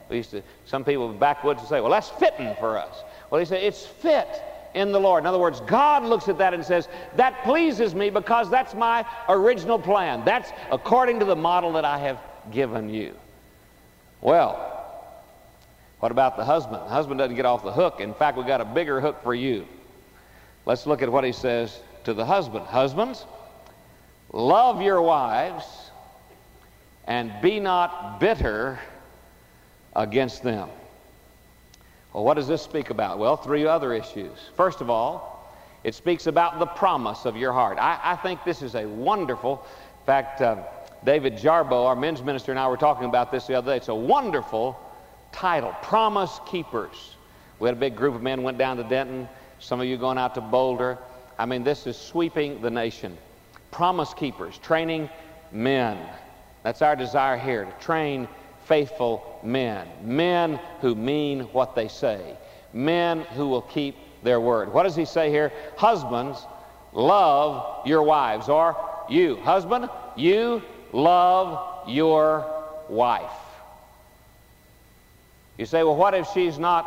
We 0.10 0.18
used 0.18 0.32
to, 0.32 0.42
some 0.66 0.86
people 0.86 1.12
backwoods 1.12 1.62
would 1.62 1.70
say, 1.70 1.82
well, 1.82 1.92
that's 1.92 2.10
fitting 2.10 2.56
for 2.60 2.78
us. 2.78 3.04
Well, 3.30 3.40
he 3.40 3.46
said, 3.46 3.62
it's 3.62 3.86
fit 3.86 4.42
in 4.74 4.92
the 4.92 5.00
Lord. 5.00 5.24
In 5.24 5.28
other 5.28 5.40
words, 5.40 5.60
God 5.62 6.04
looks 6.04 6.30
at 6.30 6.38
that 6.38 6.54
and 6.54 6.64
says, 6.64 6.88
that 7.16 7.44
pleases 7.44 7.94
me 7.94 8.10
because 8.10 8.50
that's 8.50 8.74
my 8.74 9.06
original 9.28 9.80
plan. 9.80 10.24
That's 10.24 10.52
according 10.72 11.20
to 11.20 11.26
the 11.26 11.36
model 11.36 11.74
that 11.74 11.84
I 11.84 11.98
have 11.98 12.20
given 12.52 12.90
you. 12.90 13.16
Well, 14.22 14.77
what 16.00 16.12
about 16.12 16.38
the 16.38 16.46
husband? 16.46 16.82
The 16.84 16.90
husband 16.90 17.18
doesn't 17.18 17.36
get 17.36 17.46
off 17.46 17.64
the 17.64 17.72
hook. 17.72 18.00
In 18.00 18.14
fact, 18.14 18.38
we've 18.38 18.48
got 18.48 18.62
a 18.62 18.66
bigger 18.66 19.02
hook 19.02 19.24
for 19.24 19.34
you. 19.34 19.68
Let's 20.66 20.86
look 20.86 21.02
at 21.02 21.12
what 21.12 21.24
he 21.24 21.32
says 21.32 21.80
to 22.04 22.14
the 22.14 22.26
husband. 22.26 22.66
Husbands, 22.66 23.26
love 24.32 24.82
your 24.82 25.02
wives 25.02 25.66
and 27.06 27.32
be 27.42 27.60
not 27.60 28.20
bitter 28.20 28.80
against 29.96 30.44
them. 30.44 30.70
Well, 32.14 32.24
what 32.24 32.36
does 32.36 32.48
this 32.48 32.62
speak 32.62 32.90
about? 32.90 33.18
Well, 33.18 33.38
three 33.38 33.66
other 33.66 33.94
issues. 33.94 34.38
First 34.56 34.82
of 34.82 34.90
all, 34.90 35.54
it 35.84 35.96
speaks 35.96 36.28
about 36.28 36.60
the 36.60 36.66
promise 36.66 37.26
of 37.26 37.38
your 37.38 37.54
heart. 37.54 37.78
I, 37.80 38.00
I 38.04 38.16
think 38.18 38.44
this 38.44 38.62
is 38.62 38.76
a 38.76 38.86
wonderful, 38.86 39.66
in 40.02 40.06
fact, 40.06 40.42
uh, 40.42 40.64
David 41.04 41.38
Jarbo, 41.38 41.86
our 41.86 41.96
men's 41.96 42.22
minister, 42.22 42.52
and 42.52 42.60
I 42.60 42.68
were 42.68 42.78
talking 42.78 43.06
about 43.06 43.32
this 43.32 43.48
the 43.48 43.56
other 43.56 43.72
day. 43.72 43.78
It's 43.78 43.88
a 43.88 43.96
wonderful 43.96 44.80
title, 45.38 45.76
Promise 45.84 46.40
Keepers. 46.48 47.16
We 47.60 47.68
had 47.68 47.78
a 47.78 47.80
big 47.80 47.96
group 47.96 48.16
of 48.16 48.24
men 48.24 48.42
went 48.42 48.58
down 48.58 48.78
to 48.78 48.84
Denton. 48.84 49.30
Some 49.60 49.80
of 49.80 49.86
you 49.86 49.96
going 49.96 50.18
out 50.18 50.34
to 50.34 50.42
Boulder. 50.42 50.98
I 51.38 51.46
mean, 51.46 51.64
this 51.64 51.86
is 51.86 51.96
sweeping 51.96 52.60
the 52.60 52.72
nation. 52.72 53.16
Promise 53.70 54.16
Keepers, 54.16 54.58
training 54.58 55.10
men. 55.52 56.00
That's 56.64 56.82
our 56.82 56.96
desire 56.96 57.38
here 57.38 57.66
to 57.66 57.72
train 57.74 58.28
faithful 58.66 59.40
men. 59.44 59.88
Men 60.02 60.60
who 60.82 60.96
mean 60.96 61.42
what 61.42 61.76
they 61.76 61.88
say. 61.88 62.36
Men 62.74 63.22
who 63.22 63.48
will 63.48 63.62
keep 63.62 63.96
their 64.24 64.42
word. 64.42 64.74
What 64.74 64.84
does 64.84 64.96
he 64.96 65.06
say 65.06 65.30
here? 65.30 65.54
Husbands, 65.78 66.44
love 66.94 67.86
your 67.86 68.02
wives. 68.02 68.50
Or 68.50 68.76
you, 69.08 69.36
husband, 69.38 69.88
you 70.16 70.64
love 70.92 71.88
your 71.88 72.44
wife. 72.90 73.47
You 75.58 75.66
say, 75.66 75.84
well, 75.84 75.96
what 75.96 76.14
if 76.14 76.28
she's 76.34 76.60
not 76.60 76.86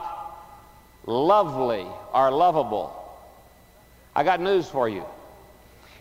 lovely 1.06 1.87
or 2.12 2.30
lovable? 2.30 2.96
I 4.14 4.22
got 4.22 4.40
news 4.40 4.68
for 4.68 4.88
you. 4.88 5.04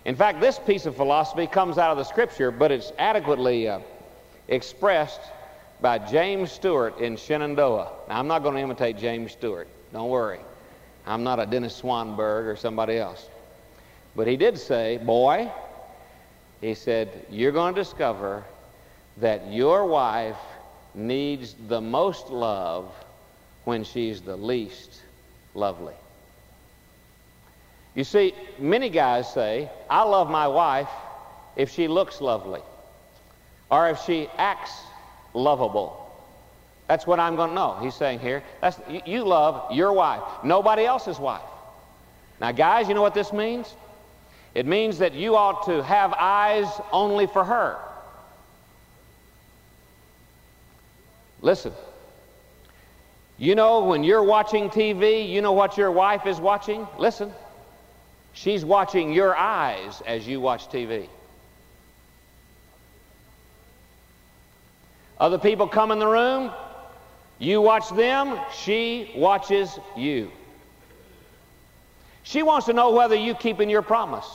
In 0.05 0.15
fact, 0.15 0.39
this 0.39 0.59
piece 0.59 0.85
of 0.85 0.95
philosophy 0.95 1.47
comes 1.47 1.77
out 1.77 1.91
of 1.91 1.97
the 1.97 2.03
scripture, 2.03 2.51
but 2.51 2.71
it's 2.71 2.91
adequately 2.97 3.67
uh, 3.67 3.79
expressed 4.47 5.19
by 5.81 5.97
James 5.97 6.51
Stewart 6.51 6.99
in 6.99 7.15
Shenandoah. 7.15 7.91
Now, 8.07 8.19
I'm 8.19 8.27
not 8.27 8.43
going 8.43 8.55
to 8.55 8.61
imitate 8.61 8.97
James 8.97 9.31
Stewart. 9.31 9.67
Don't 9.93 10.09
worry. 10.09 10.39
I'm 11.05 11.23
not 11.23 11.39
a 11.39 11.45
Dennis 11.45 11.79
Swanberg 11.81 12.45
or 12.45 12.55
somebody 12.55 12.97
else. 12.97 13.27
But 14.15 14.27
he 14.27 14.37
did 14.37 14.57
say, 14.57 14.97
boy, 14.97 15.51
he 16.61 16.75
said, 16.75 17.25
you're 17.29 17.51
going 17.51 17.73
to 17.73 17.81
discover 17.81 18.43
that 19.17 19.51
your 19.51 19.85
wife 19.85 20.37
needs 20.93 21.55
the 21.67 21.81
most 21.81 22.29
love 22.29 22.91
when 23.65 23.83
she's 23.83 24.21
the 24.21 24.35
least 24.35 25.01
lovely. 25.53 25.93
You 27.95 28.03
see, 28.03 28.33
many 28.57 28.89
guys 28.89 29.31
say, 29.33 29.69
I 29.89 30.03
love 30.03 30.29
my 30.29 30.47
wife 30.47 30.89
if 31.55 31.69
she 31.71 31.87
looks 31.87 32.21
lovely 32.21 32.61
or 33.69 33.89
if 33.89 33.99
she 34.01 34.27
acts 34.37 34.71
lovable. 35.33 35.95
That's 36.87 37.05
what 37.05 37.19
I'm 37.19 37.35
going 37.35 37.49
to 37.49 37.55
know. 37.55 37.77
He's 37.81 37.93
saying 37.93 38.19
here, 38.19 38.43
that's, 38.61 38.79
you 39.05 39.23
love 39.23 39.71
your 39.71 39.93
wife, 39.93 40.23
nobody 40.43 40.85
else's 40.85 41.19
wife. 41.19 41.41
Now, 42.41 42.51
guys, 42.51 42.87
you 42.87 42.93
know 42.93 43.01
what 43.01 43.13
this 43.13 43.33
means? 43.33 43.75
It 44.55 44.65
means 44.65 44.97
that 44.99 45.13
you 45.13 45.35
ought 45.35 45.65
to 45.65 45.83
have 45.83 46.13
eyes 46.13 46.67
only 46.91 47.27
for 47.27 47.43
her. 47.43 47.77
Listen. 51.41 51.73
You 53.37 53.55
know, 53.55 53.85
when 53.85 54.03
you're 54.03 54.23
watching 54.23 54.69
TV, 54.69 55.29
you 55.29 55.41
know 55.41 55.53
what 55.53 55.77
your 55.77 55.91
wife 55.91 56.25
is 56.25 56.39
watching? 56.39 56.87
Listen. 56.97 57.31
She's 58.33 58.65
watching 58.65 59.13
your 59.13 59.35
eyes 59.35 60.01
as 60.05 60.27
you 60.27 60.39
watch 60.39 60.69
TV. 60.69 61.07
Other 65.19 65.37
people 65.37 65.67
come 65.67 65.91
in 65.91 65.99
the 65.99 66.07
room, 66.07 66.51
you 67.39 67.61
watch 67.61 67.89
them, 67.89 68.39
she 68.53 69.11
watches 69.15 69.77
you. 69.97 70.31
She 72.23 72.43
wants 72.43 72.67
to 72.67 72.73
know 72.73 72.91
whether 72.91 73.15
you 73.15 73.33
keeping 73.33 73.69
your 73.69 73.81
promise. 73.81 74.27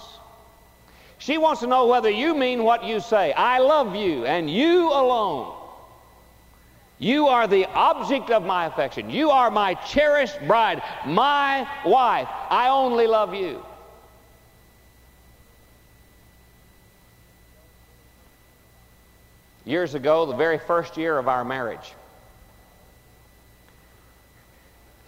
She 1.19 1.39
wants 1.39 1.61
to 1.61 1.67
know 1.67 1.87
whether 1.87 2.11
you 2.11 2.35
mean 2.35 2.65
what 2.65 2.85
you 2.85 3.01
say. 3.01 3.33
I 3.33 3.61
love 3.61 3.95
you 3.95 4.27
and 4.27 4.51
you 4.51 4.91
alone. 4.91 5.55
You 6.99 7.29
are 7.29 7.47
the 7.47 7.67
object 7.67 8.31
of 8.31 8.45
my 8.45 8.67
affection. 8.67 9.11
You 9.11 9.31
are 9.31 9.51
my 9.51 9.75
cherished 9.75 10.39
bride, 10.47 10.83
my 11.07 11.69
wife. 11.85 12.29
I 12.51 12.69
only 12.69 13.07
love 13.07 13.35
you. 13.35 13.65
Years 19.65 19.95
ago, 19.95 20.27
the 20.27 20.37
very 20.37 20.59
first 20.59 20.97
year 20.97 21.19
of 21.19 21.27
our 21.27 21.45
marriage, 21.45 21.95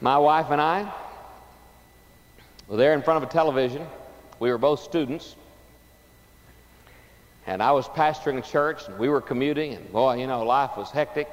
my 0.00 0.18
wife 0.18 0.50
and 0.50 0.60
I 0.60 0.90
were 2.66 2.76
there 2.76 2.94
in 2.94 3.02
front 3.02 3.22
of 3.22 3.28
a 3.28 3.32
television. 3.32 3.86
We 4.40 4.50
were 4.50 4.58
both 4.58 4.80
students. 4.80 5.36
And 7.46 7.62
I 7.62 7.70
was 7.72 7.86
pastoring 7.86 8.38
a 8.38 8.42
church, 8.42 8.88
and 8.88 8.98
we 8.98 9.08
were 9.08 9.20
commuting, 9.20 9.74
and 9.74 9.92
boy, 9.92 10.16
you 10.16 10.26
know, 10.26 10.42
life 10.42 10.76
was 10.76 10.90
hectic. 10.90 11.30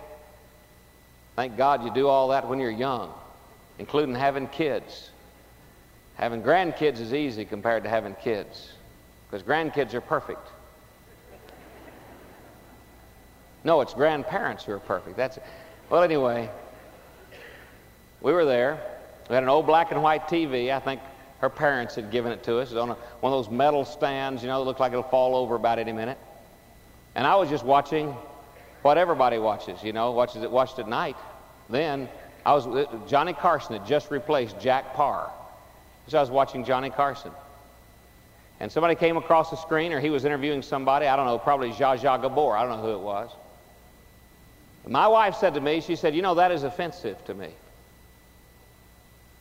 Thank 1.36 1.58
God 1.58 1.84
you 1.84 1.94
do 1.94 2.08
all 2.08 2.28
that 2.30 2.48
when 2.48 2.60
you're 2.60 2.70
young, 2.70 3.12
including 3.80 4.16
having 4.16 4.48
kids. 4.48 5.10
Having 6.16 6.44
grandkids 6.44 7.00
is 7.00 7.14
easy 7.14 7.44
compared 7.44 7.84
to 7.84 7.90
having 7.90 8.16
kids, 8.16 8.74
because 9.30 9.42
grandkids 9.44 9.94
are 9.94 10.02
perfect. 10.02 10.48
No, 13.64 13.82
it's 13.82 13.94
grandparents 13.94 14.66
who 14.66 14.74
are 14.74 14.80
perfect. 14.80 15.18
That's 15.18 15.38
it. 15.38 15.44
Well, 15.90 16.04
anyway, 16.04 16.50
we 18.22 18.34
were 18.34 18.46
there. 18.46 18.80
We 19.30 19.36
had 19.36 19.44
an 19.44 19.50
old 19.50 19.66
black 19.66 19.92
and 19.92 20.04
white 20.04 20.28
TV. 20.28 20.72
I 20.72 20.80
think 20.80 21.02
her 21.40 21.50
parents 21.50 21.96
had 21.96 22.12
given 22.12 22.32
it 22.32 22.44
to 22.44 22.60
us. 22.60 22.72
It 22.72 22.76
was 22.76 22.82
on 22.82 22.90
a, 22.92 22.94
one 23.22 23.34
of 23.34 23.44
those 23.44 23.52
metal 23.52 23.86
stands, 23.86 24.44
you 24.44 24.50
know, 24.50 24.60
that 24.60 24.66
look 24.66 24.80
like 24.80 24.92
it'll 24.92 25.04
fall 25.04 25.36
over 25.36 25.56
about 25.56 25.80
any 25.80 25.94
minute. 25.94 26.18
And 27.16 27.26
I 27.26 27.36
was 27.36 27.50
just 27.50 27.66
watching 27.66 28.16
what 28.84 28.98
everybody 28.98 29.40
watches, 29.40 29.82
you 29.82 29.94
know, 29.94 30.12
watches 30.12 30.44
it 30.44 30.52
watched 30.52 30.78
at 30.78 30.88
night. 30.88 31.16
Then 31.70 32.10
I 32.46 32.54
was 32.54 32.68
uh, 32.68 32.86
Johnny 33.08 33.34
Carson 33.34 33.78
had 33.78 33.88
just 33.88 34.12
replaced 34.12 34.60
Jack 34.60 34.94
Paar, 34.94 35.32
So 36.08 36.18
I 36.18 36.22
was 36.22 36.30
watching 36.30 36.66
Johnny 36.66 36.90
Carson. 36.90 37.32
And 38.60 38.72
somebody 38.72 38.96
came 38.96 39.18
across 39.18 39.50
the 39.50 39.56
screen, 39.56 39.92
or 39.94 40.00
he 40.00 40.10
was 40.10 40.26
interviewing 40.26 40.62
somebody, 40.62 41.08
I 41.08 41.16
don't 41.16 41.26
know, 41.26 41.40
probably 41.40 41.72
Zsa 41.72 41.98
Zsa 41.98 42.22
Gabor, 42.22 42.56
I 42.56 42.66
don't 42.66 42.78
know 42.78 42.84
who 42.84 42.94
it 42.94 43.02
was. 43.02 43.32
My 44.86 45.08
wife 45.08 45.36
said 45.36 45.54
to 45.54 45.62
me, 45.62 45.80
she 45.80 45.96
said, 45.96 46.14
You 46.14 46.22
know, 46.22 46.36
that 46.36 46.52
is 46.52 46.64
offensive 46.64 47.24
to 47.26 47.34
me. 47.34 47.50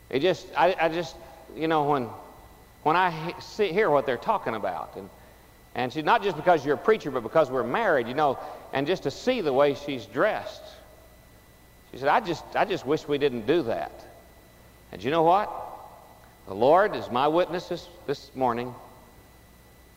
It 0.08 0.20
just, 0.20 0.46
I, 0.56 0.76
I 0.80 0.88
just, 0.88 1.16
you 1.56 1.66
know, 1.66 1.84
when, 1.84 2.08
when 2.84 2.96
I 2.96 3.34
see, 3.40 3.72
hear 3.72 3.90
what 3.90 4.06
they're 4.06 4.16
talking 4.16 4.54
about, 4.54 4.94
and, 4.96 5.10
and 5.74 5.92
she's 5.92 6.04
not 6.04 6.22
just 6.22 6.36
because 6.36 6.64
you're 6.64 6.74
a 6.74 6.78
preacher, 6.78 7.10
but 7.10 7.22
because 7.22 7.50
we're 7.50 7.62
married, 7.62 8.06
you 8.06 8.14
know, 8.14 8.38
and 8.72 8.86
just 8.86 9.04
to 9.04 9.10
see 9.10 9.40
the 9.40 9.52
way 9.52 9.74
she's 9.74 10.04
dressed. 10.04 10.62
She 11.90 11.98
said, 11.98 12.08
I 12.08 12.20
just, 12.20 12.44
I 12.54 12.64
just 12.64 12.86
wish 12.86 13.08
we 13.08 13.18
didn't 13.18 13.46
do 13.46 13.62
that. 13.64 13.92
And 14.92 15.02
you 15.02 15.10
know 15.10 15.22
what? 15.22 15.50
The 16.46 16.54
Lord 16.54 16.94
is 16.94 17.10
my 17.10 17.28
witness 17.28 17.68
this, 17.68 17.88
this 18.06 18.30
morning. 18.34 18.74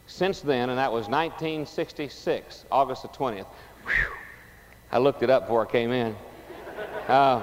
Since 0.07 0.41
then, 0.41 0.69
and 0.69 0.77
that 0.77 0.91
was 0.91 1.07
1966, 1.07 2.65
August 2.71 3.01
the 3.01 3.07
20th. 3.09 3.47
Whew, 3.85 3.93
I 4.91 4.99
looked 4.99 5.23
it 5.23 5.29
up 5.29 5.43
before 5.43 5.67
I 5.67 5.71
came 5.71 5.91
in. 5.91 6.15
Uh, 7.07 7.41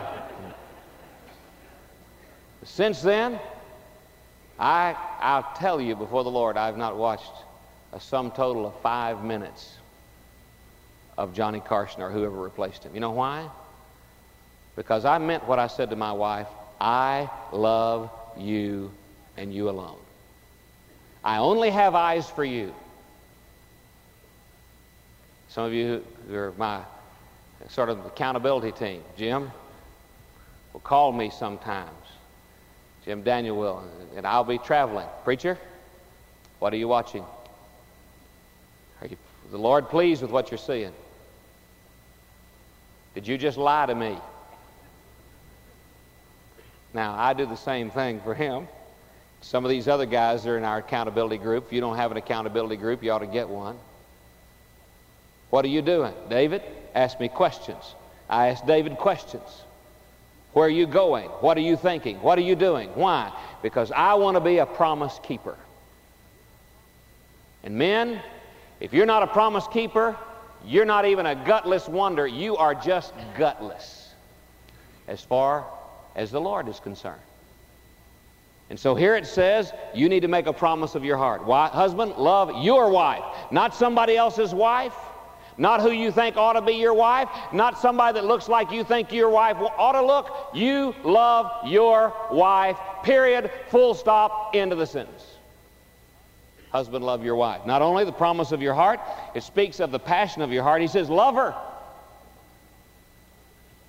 since 2.64 3.02
then, 3.02 3.38
I, 4.58 4.96
I'll 5.20 5.50
tell 5.56 5.80
you 5.80 5.96
before 5.96 6.24
the 6.24 6.30
Lord, 6.30 6.56
I've 6.56 6.76
not 6.76 6.96
watched 6.96 7.32
a 7.92 8.00
sum 8.00 8.30
total 8.30 8.66
of 8.66 8.80
five 8.80 9.24
minutes 9.24 9.76
of 11.18 11.34
Johnny 11.34 11.60
Carson 11.60 12.02
or 12.02 12.10
whoever 12.10 12.40
replaced 12.40 12.84
him. 12.84 12.94
You 12.94 13.00
know 13.00 13.10
why? 13.10 13.48
Because 14.76 15.04
I 15.04 15.18
meant 15.18 15.46
what 15.46 15.58
I 15.58 15.66
said 15.66 15.90
to 15.90 15.96
my 15.96 16.12
wife 16.12 16.48
I 16.80 17.30
love 17.52 18.10
you 18.36 18.90
and 19.36 19.54
you 19.54 19.68
alone. 19.68 19.98
I 21.22 21.38
only 21.38 21.70
have 21.70 21.94
eyes 21.94 22.28
for 22.28 22.44
you. 22.44 22.74
Some 25.48 25.64
of 25.64 25.72
you 25.72 26.04
who 26.28 26.34
are 26.34 26.52
my 26.56 26.80
sort 27.68 27.88
of 27.88 28.04
accountability 28.04 28.72
team. 28.72 29.02
Jim 29.16 29.52
will 30.72 30.80
call 30.80 31.12
me 31.12 31.30
sometimes. 31.30 31.90
Jim 33.04 33.22
Daniel 33.22 33.56
will, 33.56 33.84
and 34.16 34.26
I'll 34.26 34.42
be 34.42 34.58
traveling. 34.58 35.06
Preacher, 35.22 35.58
what 36.58 36.72
are 36.72 36.76
you 36.76 36.88
watching? 36.88 37.24
Are 39.02 39.06
you 39.06 39.16
the 39.50 39.58
Lord 39.58 39.88
pleased 39.88 40.22
with 40.22 40.30
what 40.30 40.50
you're 40.50 40.58
seeing? 40.58 40.92
Did 43.14 43.26
you 43.26 43.36
just 43.36 43.58
lie 43.58 43.84
to 43.84 43.94
me? 43.94 44.16
Now, 46.94 47.14
I 47.18 47.34
do 47.34 47.44
the 47.44 47.56
same 47.56 47.90
thing 47.90 48.20
for 48.20 48.32
him. 48.32 48.68
Some 49.40 49.64
of 49.64 49.70
these 49.70 49.88
other 49.88 50.06
guys 50.06 50.46
are 50.46 50.56
in 50.56 50.64
our 50.64 50.78
accountability 50.78 51.38
group. 51.38 51.66
If 51.66 51.72
you 51.72 51.80
don't 51.80 51.96
have 51.96 52.12
an 52.12 52.16
accountability 52.16 52.76
group, 52.76 53.02
you 53.02 53.10
ought 53.10 53.18
to 53.18 53.26
get 53.26 53.48
one. 53.48 53.76
What 55.50 55.64
are 55.64 55.68
you 55.68 55.82
doing? 55.82 56.14
David 56.30 56.62
ask 56.94 57.18
me 57.18 57.28
questions. 57.28 57.94
I 58.30 58.48
ask 58.48 58.64
David 58.64 58.96
questions. 58.96 59.62
Where 60.52 60.66
are 60.66 60.70
you 60.70 60.86
going? 60.86 61.28
What 61.28 61.56
are 61.58 61.62
you 61.62 61.76
thinking? 61.76 62.22
What 62.22 62.38
are 62.38 62.42
you 62.42 62.54
doing? 62.54 62.88
Why? 62.90 63.32
Because 63.62 63.90
I 63.90 64.14
want 64.14 64.36
to 64.36 64.40
be 64.40 64.58
a 64.58 64.66
promise 64.66 65.18
keeper. 65.22 65.56
And 67.64 67.76
men, 67.76 68.22
if 68.82 68.92
you're 68.92 69.06
not 69.06 69.22
a 69.22 69.28
promise 69.28 69.68
keeper, 69.68 70.16
you're 70.64 70.84
not 70.84 71.04
even 71.04 71.24
a 71.26 71.36
gutless 71.36 71.88
wonder. 71.88 72.26
You 72.26 72.56
are 72.56 72.74
just 72.74 73.14
gutless 73.38 74.12
as 75.06 75.20
far 75.22 75.64
as 76.16 76.32
the 76.32 76.40
Lord 76.40 76.68
is 76.68 76.80
concerned. 76.80 77.20
And 78.70 78.80
so 78.80 78.96
here 78.96 79.14
it 79.14 79.26
says, 79.26 79.72
you 79.94 80.08
need 80.08 80.20
to 80.20 80.28
make 80.28 80.46
a 80.46 80.52
promise 80.52 80.96
of 80.96 81.04
your 81.04 81.16
heart. 81.16 81.44
Why? 81.44 81.68
Husband, 81.68 82.16
love 82.16 82.64
your 82.64 82.90
wife, 82.90 83.22
not 83.52 83.72
somebody 83.72 84.16
else's 84.16 84.52
wife, 84.52 84.94
not 85.58 85.80
who 85.80 85.92
you 85.92 86.10
think 86.10 86.36
ought 86.36 86.54
to 86.54 86.62
be 86.62 86.72
your 86.72 86.94
wife, 86.94 87.28
not 87.52 87.78
somebody 87.78 88.14
that 88.18 88.24
looks 88.24 88.48
like 88.48 88.72
you 88.72 88.82
think 88.82 89.12
your 89.12 89.30
wife 89.30 89.58
ought 89.58 89.92
to 89.92 90.04
look. 90.04 90.50
You 90.54 90.92
love 91.04 91.68
your 91.68 92.12
wife, 92.32 92.78
period, 93.04 93.48
full 93.68 93.94
stop, 93.94 94.50
end 94.54 94.72
of 94.72 94.78
the 94.78 94.86
sentence. 94.86 95.31
Husband, 96.72 97.04
love 97.04 97.22
your 97.22 97.36
wife. 97.36 97.66
Not 97.66 97.82
only 97.82 98.04
the 98.04 98.12
promise 98.12 98.50
of 98.50 98.62
your 98.62 98.72
heart, 98.72 98.98
it 99.34 99.42
speaks 99.42 99.78
of 99.78 99.90
the 99.90 99.98
passion 99.98 100.40
of 100.40 100.50
your 100.50 100.62
heart. 100.62 100.80
He 100.80 100.88
says, 100.88 101.10
love 101.10 101.34
her. 101.34 101.54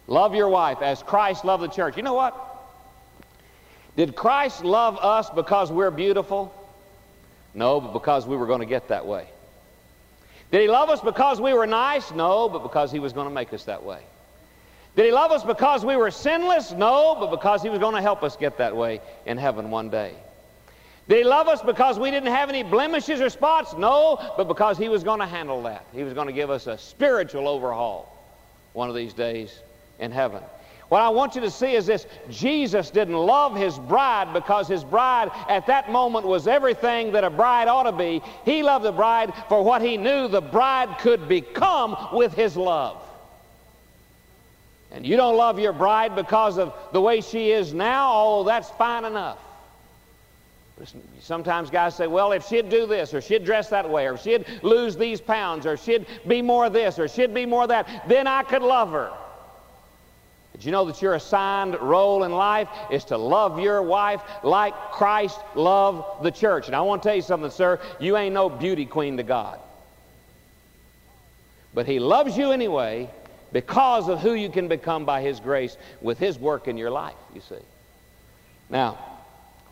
Love 0.06 0.36
your 0.36 0.50
wife 0.50 0.82
as 0.82 1.02
Christ 1.02 1.46
loved 1.46 1.64
the 1.64 1.70
church. 1.70 1.96
You 1.96 2.04
know 2.04 2.14
what? 2.14 2.36
Did 3.96 4.16
Christ 4.16 4.66
love 4.66 4.98
us 4.98 5.30
because 5.30 5.72
we're 5.72 5.92
beautiful? 5.92 6.54
No, 7.54 7.80
but 7.80 7.94
because 7.94 8.28
we 8.28 8.36
were 8.36 8.48
going 8.48 8.60
to 8.60 8.66
get 8.66 8.90
that 8.90 9.06
way. 9.06 9.28
Did 10.52 10.62
he 10.62 10.68
love 10.68 10.90
us 10.90 11.00
because 11.00 11.40
we 11.40 11.54
were 11.54 11.66
nice? 11.66 12.12
No, 12.12 12.50
but 12.50 12.64
because 12.64 12.92
he 12.92 13.00
was 13.00 13.14
going 13.14 13.28
to 13.30 13.34
make 13.34 13.54
us 13.54 13.64
that 13.64 13.84
way. 13.84 14.02
Did 14.98 15.06
he 15.06 15.12
love 15.12 15.32
us 15.32 15.44
because 15.44 15.86
we 15.86 15.96
were 15.96 16.12
sinless? 16.12 16.74
No, 16.74 17.16
but 17.18 17.32
because 17.32 17.64
he 17.64 17.70
was 17.70 17.80
going 17.80 17.96
to 17.96 18.02
help 18.02 18.24
us 18.24 18.36
get 18.36 18.58
that 18.58 18.76
way 18.76 19.00
in 19.26 19.38
heaven 19.38 19.72
one 19.72 19.90
day. 19.90 20.14
Did 21.10 21.18
he 21.18 21.24
love 21.26 21.48
us 21.48 21.62
because 21.62 22.00
we 22.00 22.12
didn't 22.12 22.32
have 22.32 22.50
any 22.50 22.64
blemishes 22.64 23.20
or 23.20 23.30
spots? 23.30 23.74
No, 23.74 24.18
but 24.38 24.48
because 24.48 24.78
he 24.78 24.88
was 24.88 25.04
going 25.04 25.20
to 25.20 25.26
handle 25.26 25.62
that. 25.64 25.86
He 25.94 26.04
was 26.04 26.14
going 26.14 26.28
to 26.28 26.34
give 26.34 26.50
us 26.50 26.68
a 26.68 26.78
spiritual 26.78 27.48
overhaul 27.48 28.10
one 28.72 28.90
of 28.90 28.96
these 28.96 29.14
days 29.14 29.60
in 30.00 30.12
heaven. 30.12 30.42
What 30.90 31.02
I 31.02 31.10
want 31.10 31.36
you 31.36 31.42
to 31.42 31.52
see 31.52 31.74
is 31.74 31.86
this 31.86 32.06
Jesus 32.30 32.90
didn't 32.92 33.16
love 33.16 33.56
his 33.56 33.80
bride 33.80 34.32
because 34.32 34.68
his 34.68 34.84
bride 34.84 35.32
at 35.50 35.66
that 35.68 35.92
moment 35.92 36.26
was 36.26 36.48
everything 36.48 37.12
that 37.14 37.24
a 37.24 37.30
bride 37.30 37.68
ought 37.68 37.84
to 37.84 37.92
be. 37.92 38.22
He 38.46 38.64
loved 38.64 38.86
the 38.86 38.92
bride 38.92 39.34
for 39.50 39.64
what 39.64 39.82
he 39.82 39.98
knew 39.98 40.28
the 40.28 40.42
bride 40.42 41.00
could 41.00 41.28
become 41.28 41.98
with 42.14 42.34
his 42.34 42.56
love. 42.56 43.02
And 44.92 45.06
you 45.06 45.18
don't 45.18 45.36
love 45.36 45.58
your 45.58 45.74
bride 45.74 46.16
because 46.16 46.60
of 46.60 46.74
the 46.92 47.02
way 47.02 47.22
she 47.22 47.52
is 47.52 47.74
now, 47.74 48.12
oh, 48.14 48.44
that's 48.44 48.70
fine 48.72 49.06
enough. 49.06 49.40
Sometimes 51.20 51.70
guys 51.70 51.96
say, 51.96 52.08
well, 52.08 52.32
if 52.32 52.48
she'd 52.48 52.70
do 52.70 52.88
this, 52.88 53.14
or 53.14 53.22
she'd 53.22 53.46
dress 53.46 53.70
that 53.70 53.90
way, 53.90 54.08
or 54.08 54.18
she'd 54.18 54.46
lose 54.64 54.98
these 54.98 55.22
pounds, 55.22 55.66
or 55.66 55.78
she'd 55.78 56.06
be 56.28 56.42
more 56.42 56.70
this, 56.70 56.98
or 56.98 57.08
she'd 57.08 57.34
be 57.34 57.46
more 57.46 57.68
that, 57.68 58.06
then 58.08 58.28
I 58.28 58.44
could 58.44 58.64
love 58.64 58.92
her. 58.92 59.12
Did 60.54 60.66
you 60.66 60.72
know 60.72 60.86
that 60.86 61.02
your 61.02 61.16
assigned 61.16 61.80
role 61.80 62.24
in 62.24 62.32
life 62.32 62.70
is 62.92 63.06
to 63.06 63.18
love 63.18 63.60
your 63.60 63.82
wife 63.82 64.22
like 64.44 64.74
Christ 64.92 65.40
loved 65.56 66.24
the 66.24 66.32
church? 66.32 66.68
And 66.68 66.76
I 66.76 66.82
want 66.82 67.02
to 67.04 67.10
tell 67.10 67.16
you 67.16 67.22
something, 67.22 67.50
sir. 67.50 67.80
You 68.00 68.18
ain't 68.18 68.34
no 68.34 68.50
beauty 68.50 68.86
queen 68.86 69.18
to 69.18 69.24
God. 69.24 69.60
But 71.74 71.88
He 71.88 72.00
loves 72.00 72.38
you 72.38 72.52
anyway 72.52 73.10
because 73.52 74.10
of 74.10 74.20
who 74.20 74.34
you 74.34 74.50
can 74.50 74.68
become 74.68 75.06
by 75.06 75.22
His 75.22 75.40
grace 75.40 75.78
with 76.02 76.20
His 76.20 76.38
work 76.38 76.68
in 76.68 76.78
your 76.78 76.92
life, 76.92 77.16
you 77.34 77.42
see. 77.42 77.56
Now, 78.70 79.13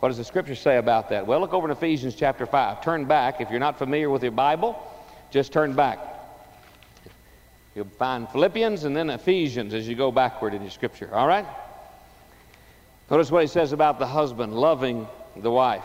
what 0.02 0.08
does 0.08 0.18
the 0.18 0.24
scripture 0.24 0.56
say 0.56 0.78
about 0.78 1.10
that? 1.10 1.28
Well, 1.28 1.38
look 1.38 1.54
over 1.54 1.68
in 1.68 1.70
Ephesians 1.70 2.16
chapter 2.16 2.44
5. 2.44 2.82
Turn 2.82 3.04
back. 3.04 3.40
If 3.40 3.50
you're 3.50 3.60
not 3.60 3.78
familiar 3.78 4.10
with 4.10 4.24
your 4.24 4.32
Bible, 4.32 4.76
just 5.30 5.52
turn 5.52 5.74
back. 5.74 6.00
You'll 7.76 7.84
find 7.84 8.28
Philippians 8.28 8.82
and 8.82 8.96
then 8.96 9.10
Ephesians 9.10 9.72
as 9.74 9.86
you 9.86 9.94
go 9.94 10.10
backward 10.10 10.54
in 10.54 10.62
your 10.62 10.72
scripture. 10.72 11.14
All 11.14 11.28
right? 11.28 11.46
Notice 13.12 13.30
what 13.30 13.42
he 13.42 13.46
says 13.46 13.70
about 13.70 14.00
the 14.00 14.06
husband 14.08 14.54
loving 14.54 15.06
the 15.36 15.52
wife. 15.52 15.84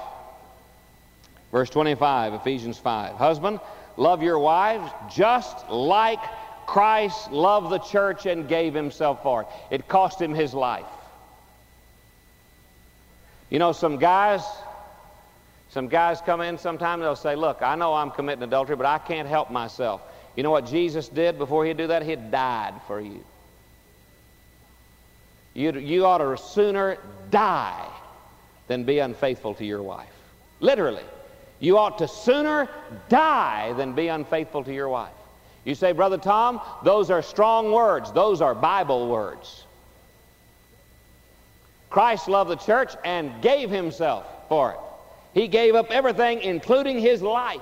Verse 1.52 1.70
25, 1.70 2.34
Ephesians 2.34 2.80
5. 2.80 3.18
Husband, 3.18 3.60
love 3.98 4.24
your 4.24 4.40
wives 4.40 4.92
just 5.14 5.70
like 5.70 6.24
Christ 6.66 7.32
loved 7.32 7.70
the 7.70 7.78
church 7.78 8.26
and 8.26 8.50
gave 8.50 8.74
himself 8.74 9.22
for 9.22 9.44
it. 9.44 9.48
It 9.70 9.88
cost 9.88 10.20
him 10.20 10.34
his 10.34 10.56
life. 10.56 10.88
You 13.50 13.60
know, 13.60 13.72
some 13.72 13.98
guys, 13.98 14.44
some 15.70 15.88
guys 15.88 16.22
come 16.22 16.42
in 16.42 16.58
sometime 16.58 17.00
they'll 17.00 17.16
say, 17.16 17.36
Look, 17.36 17.62
I 17.62 17.76
know 17.76 17.94
I'm 17.94 18.12
committing 18.12 18.44
adultery, 18.44 18.76
but 18.76 18.86
I 18.86 18.98
can't 18.98 19.28
help 19.28 19.52
myself. 19.52 20.02
You 20.36 20.44
know 20.44 20.52
what 20.52 20.66
Jesus 20.66 21.10
did 21.10 21.38
before 21.38 21.66
he'd 21.66 21.78
do 21.78 21.88
that? 21.88 22.04
He 22.04 22.16
died 22.16 22.76
for 22.86 23.02
you. 23.02 23.24
You, 25.54 25.72
you 25.80 26.06
ought 26.06 26.20
to 26.20 26.38
sooner 26.38 27.00
die 27.32 27.90
than 28.68 28.84
be 28.84 29.00
unfaithful 29.00 29.56
to 29.56 29.66
your 29.66 29.82
wife. 29.82 30.14
Literally. 30.60 31.04
You 31.60 31.80
ought 31.80 31.98
to 31.98 32.08
sooner 32.08 32.70
die 33.10 33.74
than 33.74 33.94
be 33.94 34.10
unfaithful 34.10 34.64
to 34.64 34.74
your 34.74 34.90
wife. 34.90 35.10
You 35.66 35.74
say, 35.74 35.92
Brother 35.92 36.18
Tom, 36.18 36.62
those 36.84 37.10
are 37.10 37.24
strong 37.24 37.72
words. 37.72 38.12
Those 38.12 38.42
are 38.42 38.54
Bible 38.54 39.10
words. 39.10 39.66
Christ 41.90 42.28
loved 42.28 42.50
the 42.50 42.56
church 42.56 42.94
and 43.06 43.42
gave 43.42 43.70
himself 43.70 44.26
for 44.50 44.72
it. 44.72 44.78
He 45.34 45.48
gave 45.48 45.76
up 45.76 45.92
everything, 45.92 46.42
including 46.42 47.00
his 47.00 47.22
life, 47.22 47.62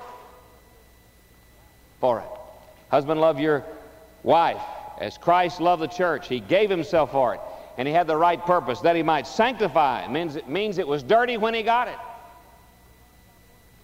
for 2.00 2.20
it. 2.20 2.26
Husband, 2.90 3.20
love 3.20 3.38
your 3.38 3.64
wife 4.22 4.62
as 5.00 5.18
Christ 5.18 5.60
loved 5.60 5.82
the 5.82 5.88
church. 5.88 6.28
He 6.28 6.40
gave 6.40 6.70
himself 6.70 7.12
for 7.12 7.34
it. 7.34 7.40
And 7.78 7.86
he 7.86 7.92
had 7.92 8.06
the 8.06 8.16
right 8.16 8.40
purpose 8.44 8.80
that 8.80 8.96
he 8.96 9.02
might 9.02 9.26
sanctify. 9.26 10.04
It 10.04 10.10
means, 10.10 10.36
it 10.36 10.48
means 10.48 10.78
it 10.78 10.88
was 10.88 11.02
dirty 11.02 11.36
when 11.36 11.52
he 11.52 11.62
got 11.62 11.88
it. 11.88 11.98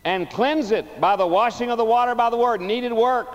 And 0.05 0.28
cleanse 0.31 0.70
it 0.70 1.00
by 1.00 1.16
the 1.16 1.26
washing 1.26 1.70
of 1.70 1.78
the 1.78 1.85
water 1.85 2.14
by 2.14 2.31
the 2.31 2.37
word. 2.37 2.61
Needed 2.61 2.92
work 2.92 3.28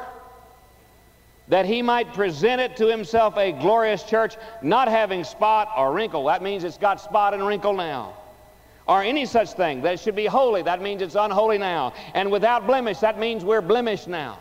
that 1.50 1.66
he 1.66 1.82
might 1.82 2.14
present 2.14 2.60
it 2.60 2.76
to 2.78 2.88
himself 2.88 3.38
a 3.38 3.52
glorious 3.52 4.04
church, 4.04 4.36
not 4.62 4.88
having 4.88 5.24
spot 5.24 5.70
or 5.78 5.94
wrinkle. 5.94 6.26
That 6.26 6.42
means 6.44 6.64
it's 6.64 6.78
got 6.78 7.00
spot 7.00 7.34
and 7.34 7.46
wrinkle 7.46 7.74
now. 7.74 8.14
Or 8.86 9.02
any 9.02 9.26
such 9.26 9.54
thing. 9.54 9.82
That 9.82 9.96
it 9.96 10.00
should 10.00 10.16
be 10.16 10.26
holy. 10.26 10.62
That 10.62 10.82
means 10.82 11.02
it's 11.02 11.16
unholy 11.16 11.58
now. 11.58 11.94
And 12.14 12.32
without 12.32 12.68
blemish. 12.68 13.00
That 13.00 13.20
means 13.20 13.44
we're 13.44 13.62
blemished 13.62 14.08
now. 14.08 14.40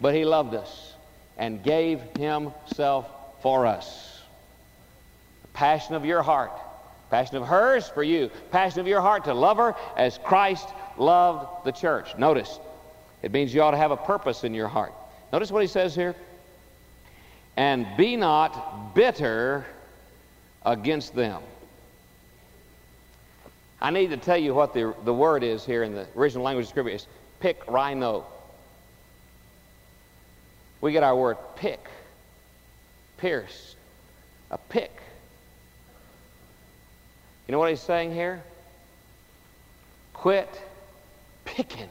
But 0.00 0.14
he 0.14 0.24
loved 0.24 0.54
us 0.54 0.94
and 1.36 1.62
gave 1.62 2.00
himself 2.16 3.08
for 3.42 3.66
us. 3.66 4.20
The 5.42 5.48
passion 5.48 5.94
of 5.94 6.04
your 6.04 6.22
heart. 6.22 6.52
Passion 7.10 7.36
of 7.36 7.46
hers 7.46 7.88
for 7.88 8.02
you. 8.02 8.30
Passion 8.50 8.80
of 8.80 8.86
your 8.86 9.00
heart 9.00 9.24
to 9.24 9.34
love 9.34 9.58
her 9.58 9.74
as 9.96 10.18
Christ 10.18 10.68
loved 10.96 11.64
the 11.64 11.72
church. 11.72 12.16
Notice, 12.18 12.58
it 13.22 13.32
means 13.32 13.54
you 13.54 13.62
ought 13.62 13.72
to 13.72 13.76
have 13.76 13.92
a 13.92 13.96
purpose 13.96 14.44
in 14.44 14.54
your 14.54 14.68
heart. 14.68 14.92
Notice 15.32 15.50
what 15.50 15.62
he 15.62 15.68
says 15.68 15.94
here. 15.94 16.14
And 17.56 17.86
be 17.96 18.16
not 18.16 18.94
bitter 18.94 19.64
against 20.64 21.14
them. 21.14 21.42
I 23.80 23.90
need 23.90 24.10
to 24.10 24.16
tell 24.16 24.36
you 24.36 24.54
what 24.54 24.72
the, 24.72 24.94
the 25.04 25.12
word 25.12 25.42
is 25.42 25.64
here 25.64 25.82
in 25.82 25.94
the 25.94 26.06
original 26.16 26.44
language 26.44 26.64
of 26.64 26.70
Scripture. 26.70 26.90
It's 26.90 27.06
pikraino. 27.40 28.24
We 30.80 30.92
get 30.92 31.02
our 31.02 31.16
word 31.16 31.36
pick, 31.56 31.80
pierce, 33.18 33.76
a 34.50 34.58
pick. 34.58 34.92
You 37.46 37.52
know 37.52 37.58
what 37.58 37.70
he's 37.70 37.80
saying 37.80 38.12
here? 38.12 38.42
Quit 40.12 40.48
picking 41.44 41.88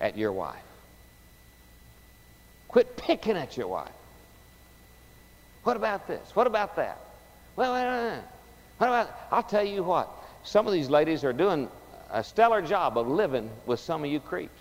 at 0.00 0.16
your 0.16 0.32
wife. 0.32 0.65
Quit 2.76 2.94
picking 2.98 3.38
at 3.38 3.56
your 3.56 3.68
wife. 3.68 3.88
What 5.64 5.78
about 5.78 6.06
this? 6.06 6.20
What 6.34 6.46
about 6.46 6.76
that? 6.76 6.98
Well, 7.56 7.72
uh, 7.72 8.20
what 8.76 8.86
about, 8.88 9.10
I'll 9.30 9.42
tell 9.42 9.64
you 9.64 9.82
what. 9.82 10.10
Some 10.44 10.66
of 10.66 10.74
these 10.74 10.90
ladies 10.90 11.24
are 11.24 11.32
doing 11.32 11.70
a 12.10 12.22
stellar 12.22 12.60
job 12.60 12.98
of 12.98 13.08
living 13.08 13.48
with 13.64 13.80
some 13.80 14.04
of 14.04 14.10
you 14.10 14.20
creeps. 14.20 14.60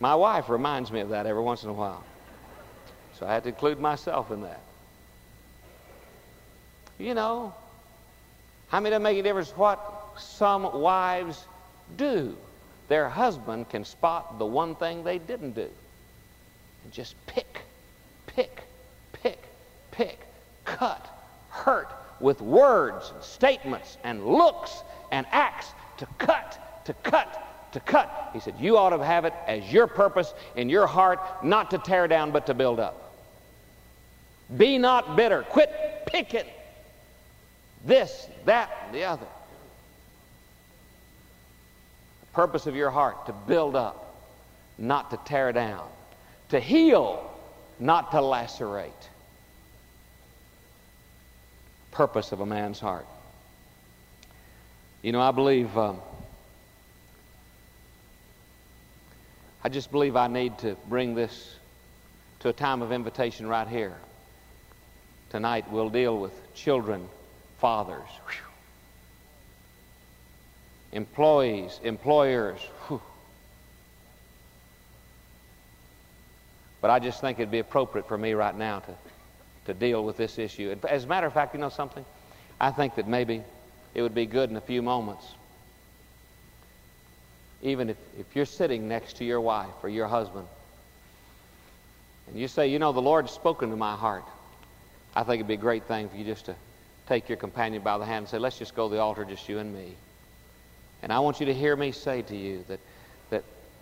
My 0.00 0.14
wife 0.14 0.50
reminds 0.50 0.92
me 0.92 1.00
of 1.00 1.08
that 1.08 1.24
every 1.24 1.40
once 1.40 1.62
in 1.62 1.70
a 1.70 1.72
while. 1.72 2.04
So 3.18 3.26
I 3.26 3.32
had 3.32 3.44
to 3.44 3.48
include 3.48 3.80
myself 3.80 4.30
in 4.30 4.42
that. 4.42 4.60
You 6.98 7.14
know, 7.14 7.54
how 8.68 8.80
many 8.80 8.90
doesn't 8.90 9.02
make 9.02 9.16
a 9.16 9.22
difference 9.22 9.56
what 9.56 9.80
some 10.18 10.78
wives 10.78 11.42
do? 11.96 12.36
Their 12.88 13.08
husband 13.08 13.70
can 13.70 13.86
spot 13.86 14.38
the 14.38 14.44
one 14.44 14.74
thing 14.74 15.04
they 15.04 15.16
didn't 15.16 15.52
do. 15.52 15.70
And 16.84 16.92
just 16.92 17.14
pick, 17.26 17.62
pick, 18.26 18.62
pick, 19.12 19.38
pick, 19.90 20.18
cut, 20.64 21.08
hurt 21.50 21.88
with 22.20 22.40
words 22.40 23.12
and 23.14 23.22
statements 23.22 23.98
and 24.04 24.24
looks 24.26 24.82
and 25.10 25.26
acts 25.30 25.68
to 25.98 26.06
cut, 26.18 26.84
to 26.86 26.94
cut, 27.02 27.70
to 27.72 27.80
cut. 27.80 28.30
He 28.32 28.40
said, 28.40 28.54
You 28.58 28.76
ought 28.76 28.90
to 28.90 29.04
have 29.04 29.24
it 29.24 29.34
as 29.46 29.72
your 29.72 29.86
purpose 29.86 30.32
in 30.56 30.68
your 30.68 30.86
heart, 30.86 31.44
not 31.44 31.70
to 31.70 31.78
tear 31.78 32.08
down, 32.08 32.30
but 32.30 32.46
to 32.46 32.54
build 32.54 32.80
up. 32.80 33.12
Be 34.56 34.78
not 34.78 35.16
bitter. 35.16 35.42
Quit 35.42 36.04
picking 36.06 36.46
this, 37.84 38.28
that, 38.44 38.70
the 38.92 39.04
other. 39.04 39.26
The 42.20 42.26
purpose 42.32 42.66
of 42.66 42.76
your 42.76 42.90
heart 42.90 43.26
to 43.26 43.32
build 43.32 43.74
up, 43.74 44.16
not 44.78 45.10
to 45.10 45.18
tear 45.24 45.52
down, 45.52 45.88
to 46.52 46.60
heal, 46.60 47.30
not 47.78 48.10
to 48.10 48.20
lacerate. 48.20 48.92
Purpose 51.92 52.30
of 52.30 52.40
a 52.40 52.46
man's 52.46 52.78
heart. 52.78 53.06
You 55.00 55.12
know, 55.12 55.20
I 55.20 55.30
believe. 55.30 55.76
Um, 55.78 55.98
I 59.64 59.70
just 59.70 59.90
believe 59.90 60.14
I 60.14 60.26
need 60.26 60.58
to 60.58 60.76
bring 60.90 61.14
this 61.14 61.54
to 62.40 62.50
a 62.50 62.52
time 62.52 62.82
of 62.82 62.92
invitation 62.92 63.46
right 63.46 63.66
here. 63.66 63.96
Tonight 65.30 65.64
we'll 65.70 65.88
deal 65.88 66.18
with 66.18 66.32
children, 66.54 67.08
fathers, 67.60 68.10
whew. 68.26 68.40
employees, 70.92 71.80
employers. 71.82 72.60
Whew. 72.88 73.00
But 76.82 76.90
I 76.90 76.98
just 76.98 77.20
think 77.20 77.38
it'd 77.38 77.50
be 77.50 77.60
appropriate 77.60 78.08
for 78.08 78.18
me 78.18 78.34
right 78.34 78.54
now 78.54 78.80
to, 78.80 78.94
to 79.66 79.72
deal 79.72 80.04
with 80.04 80.16
this 80.16 80.38
issue. 80.38 80.76
As 80.86 81.04
a 81.04 81.06
matter 81.06 81.28
of 81.28 81.32
fact, 81.32 81.54
you 81.54 81.60
know 81.60 81.70
something? 81.70 82.04
I 82.60 82.72
think 82.72 82.96
that 82.96 83.08
maybe 83.08 83.42
it 83.94 84.02
would 84.02 84.14
be 84.14 84.26
good 84.26 84.50
in 84.50 84.56
a 84.56 84.60
few 84.60 84.82
moments, 84.82 85.24
even 87.62 87.88
if, 87.88 87.96
if 88.18 88.34
you're 88.34 88.44
sitting 88.44 88.88
next 88.88 89.18
to 89.18 89.24
your 89.24 89.40
wife 89.40 89.72
or 89.84 89.88
your 89.88 90.08
husband, 90.08 90.46
and 92.26 92.38
you 92.38 92.48
say, 92.48 92.66
You 92.66 92.80
know, 92.80 92.92
the 92.92 93.00
Lord's 93.00 93.30
spoken 93.30 93.70
to 93.70 93.76
my 93.76 93.94
heart. 93.94 94.24
I 95.14 95.22
think 95.22 95.36
it'd 95.36 95.46
be 95.46 95.54
a 95.54 95.56
great 95.56 95.84
thing 95.84 96.08
for 96.08 96.16
you 96.16 96.24
just 96.24 96.46
to 96.46 96.56
take 97.06 97.28
your 97.28 97.36
companion 97.36 97.82
by 97.82 97.96
the 97.98 98.04
hand 98.04 98.24
and 98.24 98.28
say, 98.28 98.38
Let's 98.38 98.58
just 98.58 98.74
go 98.74 98.88
to 98.88 98.94
the 98.94 99.00
altar, 99.00 99.24
just 99.24 99.48
you 99.48 99.58
and 99.58 99.72
me. 99.72 99.94
And 101.02 101.12
I 101.12 101.20
want 101.20 101.38
you 101.38 101.46
to 101.46 101.54
hear 101.54 101.76
me 101.76 101.92
say 101.92 102.22
to 102.22 102.36
you 102.36 102.64
that, 102.66 102.80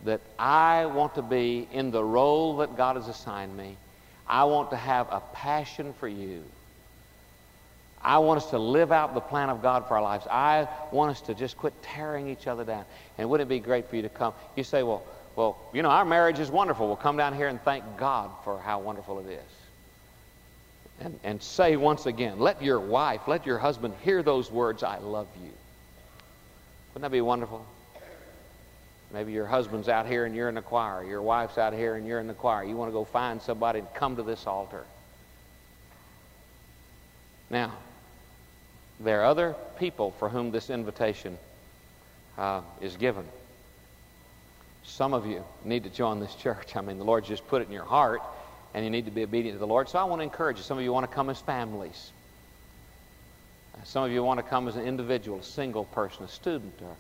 that, 0.05 0.21
I 0.39 0.87
want 0.87 1.15
to 1.17 1.23
be 1.23 1.69
in 1.73 1.91
the 1.91 2.03
role 2.03 2.59
that 2.59 2.77
God 2.77 2.97
has 2.97 3.09
assigned 3.09 3.57
me. 3.57 3.77
I 4.27 4.45
want 4.45 4.71
to 4.71 4.77
have 4.77 5.09
a 5.11 5.21
passion 5.33 5.93
for 5.95 6.09
you. 6.09 6.43
I 8.03 8.19
want 8.19 8.39
us 8.39 8.51
to 8.51 8.59
live 8.59 8.93
out 8.93 9.13
the 9.13 9.21
plan 9.21 9.51
of 9.51 9.61
God 9.61 9.87
for 9.87 9.97
our 9.97 10.03
lives. 10.03 10.27
I 10.31 10.69
want 10.91 11.11
us 11.11 11.21
to 11.23 11.35
just 11.35 11.59
quit 11.59 11.75
tearing 11.83 12.29
each 12.29 12.47
other 12.47 12.65
down. 12.65 12.85
And 13.19 13.29
wouldn't 13.29 13.51
it 13.51 13.55
be 13.55 13.61
great 13.61 13.89
for 13.91 13.97
you 13.97 14.03
to 14.03 14.09
come? 14.09 14.33
You 14.57 14.65
say, 14.65 14.83
well, 14.83 15.03
well, 15.37 15.59
you 15.73 15.83
know, 15.83 15.91
our 15.91 16.05
marriage 16.05 16.39
is 16.39 16.51
wonderful. 16.51 16.87
We'll 16.87 16.97
come 16.97 17.17
down 17.17 17.35
here 17.35 17.49
and 17.49 17.61
thank 17.63 17.85
God 17.99 18.31
for 18.45 18.59
how 18.59 18.81
wonderful 18.81 19.19
it 19.21 19.27
is. 19.27 19.41
And, 21.01 21.21
and 21.25 21.43
say 21.43 21.77
once 21.77 22.07
again, 22.07 22.39
let 22.39 22.63
your 22.63 22.81
wife, 22.81 23.23
let 23.27 23.47
your 23.47 23.59
husband 23.59 23.95
hear 24.03 24.23
those 24.23 24.51
words, 24.51 24.83
I 24.83 24.99
love 24.99 25.29
you. 25.43 25.51
Wouldn't 26.93 27.03
that 27.03 27.13
be 27.13 27.21
wonderful? 27.21 27.67
Maybe 29.13 29.33
your 29.33 29.47
husband's 29.47 29.89
out 29.89 30.07
here 30.07 30.25
and 30.25 30.35
you're 30.35 30.49
in 30.49 30.55
the 30.55 30.63
choir. 30.63 31.05
Your 31.05 31.21
wife's 31.21 31.59
out 31.59 31.73
here 31.73 31.97
and 31.97 32.07
you're 32.07 32.21
in 32.21 32.29
the 32.29 32.35
choir. 32.35 32.65
You 32.65 32.77
want 32.77 32.91
to 32.91 32.93
go 32.93 33.05
find 33.05 33.43
somebody 33.43 33.81
and 33.81 33.95
come 33.95 34.17
to 34.17 34.23
this 34.23 34.47
altar. 34.47 34.85
Now, 37.51 37.73
there 39.01 39.23
are 39.23 39.25
other 39.25 39.57
people 39.79 40.13
for 40.19 40.29
whom 40.29 40.53
this 40.53 40.71
invitation 40.71 41.39
uh, 42.39 42.63
is 42.81 42.97
given. 42.97 43.25
Some 44.85 45.15
of 45.15 45.27
you 45.27 45.45
need 45.65 45.85
to 45.85 45.91
join 45.91 46.21
this 46.21 46.35
church. 46.37 46.77
I 46.77 46.81
mean, 46.81 46.99
the 46.99 47.05
Lord 47.05 47.25
just 47.25 47.47
put 47.49 47.63
it 47.63 47.67
in 47.67 47.73
your 47.73 47.85
heart, 47.85 48.23
and 48.75 48.85
you 48.85 48.91
need 48.91 49.07
to 49.07 49.11
be 49.11 49.25
obedient 49.25 49.57
to 49.57 49.59
the 49.59 49.67
Lord. 49.67 49.89
So 49.89 49.99
I 49.99 50.05
want 50.05 50.21
to 50.21 50.25
encourage 50.25 50.59
you. 50.59 50.63
Some 50.63 50.79
of 50.79 50.85
you 50.85 50.93
want 50.93 51.09
to 51.09 51.15
come 51.15 51.29
as 51.31 51.41
families. 51.41 52.13
Some 53.85 54.05
of 54.05 54.13
you 54.13 54.23
want 54.23 54.39
to 54.39 54.43
come 54.43 54.69
as 54.69 54.77
an 54.77 54.85
individual, 54.85 55.39
a 55.39 55.43
single 55.43 55.85
person, 55.87 56.25
a 56.25 56.29
student, 56.29 56.75
or 56.83 56.95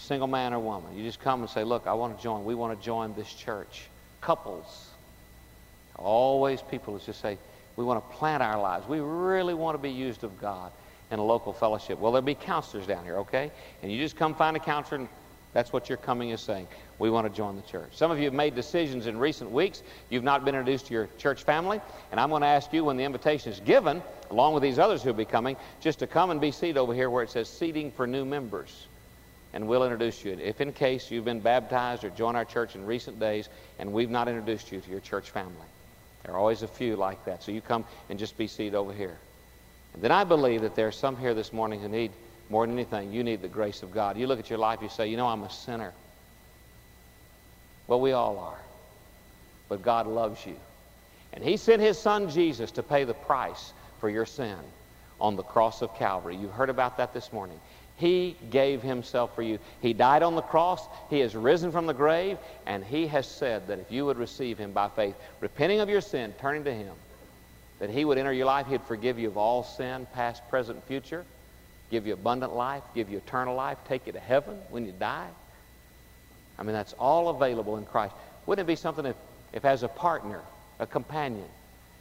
single 0.00 0.28
man 0.28 0.52
or 0.54 0.58
woman. 0.58 0.96
You 0.96 1.04
just 1.04 1.20
come 1.20 1.40
and 1.40 1.50
say, 1.50 1.64
Look, 1.64 1.86
I 1.86 1.92
want 1.92 2.16
to 2.16 2.22
join. 2.22 2.44
We 2.44 2.54
want 2.54 2.78
to 2.78 2.84
join 2.84 3.14
this 3.14 3.32
church. 3.32 3.86
Couples. 4.20 4.88
Always 5.96 6.62
people 6.62 6.98
just 6.98 7.20
say, 7.20 7.38
We 7.76 7.84
want 7.84 8.02
to 8.08 8.16
plant 8.16 8.42
our 8.42 8.60
lives. 8.60 8.88
We 8.88 9.00
really 9.00 9.54
want 9.54 9.74
to 9.74 9.82
be 9.82 9.90
used 9.90 10.24
of 10.24 10.40
God 10.40 10.72
in 11.10 11.18
a 11.18 11.24
local 11.24 11.52
fellowship. 11.52 11.98
Well, 11.98 12.12
there'll 12.12 12.24
be 12.24 12.34
counselors 12.34 12.86
down 12.86 13.04
here, 13.04 13.18
okay? 13.18 13.50
And 13.82 13.90
you 13.90 13.98
just 13.98 14.16
come 14.16 14.34
find 14.34 14.56
a 14.56 14.60
counselor, 14.60 15.00
and 15.00 15.08
that's 15.52 15.72
what 15.72 15.88
your 15.88 15.98
coming 15.98 16.30
is 16.30 16.40
saying. 16.40 16.68
We 16.98 17.10
want 17.10 17.26
to 17.26 17.36
join 17.36 17.56
the 17.56 17.62
church. 17.62 17.90
Some 17.92 18.10
of 18.10 18.18
you 18.18 18.24
have 18.24 18.34
made 18.34 18.54
decisions 18.54 19.06
in 19.06 19.18
recent 19.18 19.50
weeks. 19.50 19.82
You've 20.08 20.22
not 20.22 20.44
been 20.44 20.54
introduced 20.54 20.86
to 20.86 20.94
your 20.94 21.08
church 21.18 21.42
family. 21.42 21.80
And 22.12 22.20
I'm 22.20 22.28
going 22.28 22.42
to 22.42 22.46
ask 22.46 22.72
you 22.72 22.84
when 22.84 22.96
the 22.96 23.04
invitation 23.04 23.52
is 23.52 23.58
given, 23.60 24.02
along 24.30 24.54
with 24.54 24.62
these 24.62 24.78
others 24.78 25.02
who 25.02 25.08
will 25.08 25.16
be 25.16 25.24
coming, 25.24 25.56
just 25.80 25.98
to 25.98 26.06
come 26.06 26.30
and 26.30 26.40
be 26.40 26.52
seated 26.52 26.76
over 26.76 26.94
here 26.94 27.10
where 27.10 27.24
it 27.24 27.30
says 27.30 27.48
seating 27.48 27.90
for 27.90 28.06
new 28.06 28.24
members. 28.24 28.86
And 29.52 29.66
we'll 29.66 29.82
introduce 29.82 30.24
you. 30.24 30.32
If 30.40 30.60
in 30.60 30.72
case 30.72 31.10
you've 31.10 31.24
been 31.24 31.40
baptized 31.40 32.04
or 32.04 32.10
joined 32.10 32.36
our 32.36 32.44
church 32.44 32.76
in 32.76 32.86
recent 32.86 33.18
days 33.18 33.48
and 33.78 33.92
we've 33.92 34.10
not 34.10 34.28
introduced 34.28 34.70
you 34.70 34.80
to 34.80 34.90
your 34.90 35.00
church 35.00 35.30
family, 35.30 35.66
there 36.22 36.34
are 36.34 36.38
always 36.38 36.62
a 36.62 36.68
few 36.68 36.96
like 36.96 37.24
that. 37.24 37.42
So 37.42 37.50
you 37.50 37.60
come 37.60 37.84
and 38.08 38.18
just 38.18 38.38
be 38.38 38.46
seated 38.46 38.74
over 38.74 38.92
here. 38.92 39.18
And 39.94 40.02
then 40.02 40.12
I 40.12 40.24
believe 40.24 40.62
that 40.62 40.76
there 40.76 40.86
are 40.86 40.92
some 40.92 41.16
here 41.16 41.34
this 41.34 41.52
morning 41.52 41.80
who 41.80 41.88
need, 41.88 42.12
more 42.48 42.66
than 42.66 42.76
anything, 42.76 43.12
you 43.12 43.24
need 43.24 43.42
the 43.42 43.48
grace 43.48 43.82
of 43.82 43.92
God. 43.92 44.16
You 44.16 44.26
look 44.26 44.38
at 44.38 44.50
your 44.50 44.58
life, 44.58 44.80
you 44.82 44.88
say, 44.88 45.08
you 45.08 45.16
know, 45.16 45.26
I'm 45.26 45.42
a 45.42 45.50
sinner. 45.50 45.92
Well, 47.88 48.00
we 48.00 48.12
all 48.12 48.38
are. 48.38 48.60
But 49.68 49.82
God 49.82 50.06
loves 50.06 50.44
you. 50.46 50.56
And 51.32 51.42
He 51.42 51.56
sent 51.56 51.82
His 51.82 51.98
Son 51.98 52.30
Jesus 52.30 52.70
to 52.72 52.82
pay 52.82 53.04
the 53.04 53.14
price 53.14 53.72
for 53.98 54.08
your 54.08 54.26
sin 54.26 54.56
on 55.20 55.36
the 55.36 55.42
cross 55.42 55.82
of 55.82 55.94
Calvary. 55.96 56.36
You 56.36 56.48
heard 56.48 56.70
about 56.70 56.96
that 56.98 57.12
this 57.12 57.32
morning. 57.32 57.60
He 58.00 58.34
gave 58.48 58.80
Himself 58.80 59.34
for 59.34 59.42
you. 59.42 59.58
He 59.82 59.92
died 59.92 60.22
on 60.22 60.34
the 60.34 60.42
cross. 60.42 60.88
He 61.10 61.20
has 61.20 61.36
risen 61.36 61.70
from 61.70 61.86
the 61.86 61.92
grave. 61.92 62.38
And 62.64 62.82
He 62.82 63.06
has 63.08 63.28
said 63.28 63.68
that 63.68 63.78
if 63.78 63.92
you 63.92 64.06
would 64.06 64.16
receive 64.16 64.56
Him 64.56 64.72
by 64.72 64.88
faith, 64.88 65.14
repenting 65.40 65.80
of 65.80 65.90
your 65.90 66.00
sin, 66.00 66.34
turning 66.40 66.64
to 66.64 66.72
Him, 66.72 66.94
that 67.78 67.90
He 67.90 68.06
would 68.06 68.16
enter 68.16 68.32
your 68.32 68.46
life. 68.46 68.66
He'd 68.66 68.82
forgive 68.84 69.18
you 69.18 69.28
of 69.28 69.36
all 69.36 69.62
sin, 69.62 70.06
past, 70.14 70.48
present, 70.48 70.82
future, 70.86 71.26
give 71.90 72.06
you 72.06 72.14
abundant 72.14 72.54
life, 72.54 72.82
give 72.94 73.10
you 73.10 73.18
eternal 73.18 73.54
life, 73.54 73.76
take 73.86 74.06
you 74.06 74.12
to 74.14 74.20
heaven 74.20 74.58
when 74.70 74.86
you 74.86 74.92
die. 74.92 75.28
I 76.58 76.62
mean, 76.62 76.72
that's 76.72 76.94
all 76.94 77.28
available 77.28 77.76
in 77.76 77.84
Christ. 77.84 78.14
Wouldn't 78.46 78.66
it 78.66 78.70
be 78.70 78.76
something 78.76 79.04
if, 79.04 79.16
if 79.52 79.66
as 79.66 79.82
a 79.82 79.88
partner, 79.88 80.40
a 80.78 80.86
companion, 80.86 81.48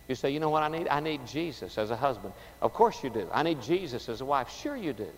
you 0.08 0.16
say, 0.16 0.32
you 0.32 0.40
know 0.40 0.50
what 0.50 0.64
I 0.64 0.70
need? 0.70 0.88
I 0.88 1.02
need 1.02 1.28
Jesus 1.28 1.78
as 1.78 1.92
a 1.92 1.96
husband. 1.96 2.34
Of 2.62 2.74
course 2.74 3.04
you 3.04 3.10
do. 3.10 3.28
I 3.34 3.44
need 3.44 3.62
Jesus 3.62 4.08
as 4.08 4.22
a 4.22 4.26
wife. 4.26 4.50
Sure 4.50 4.78
you 4.78 4.94
do. 4.94 5.10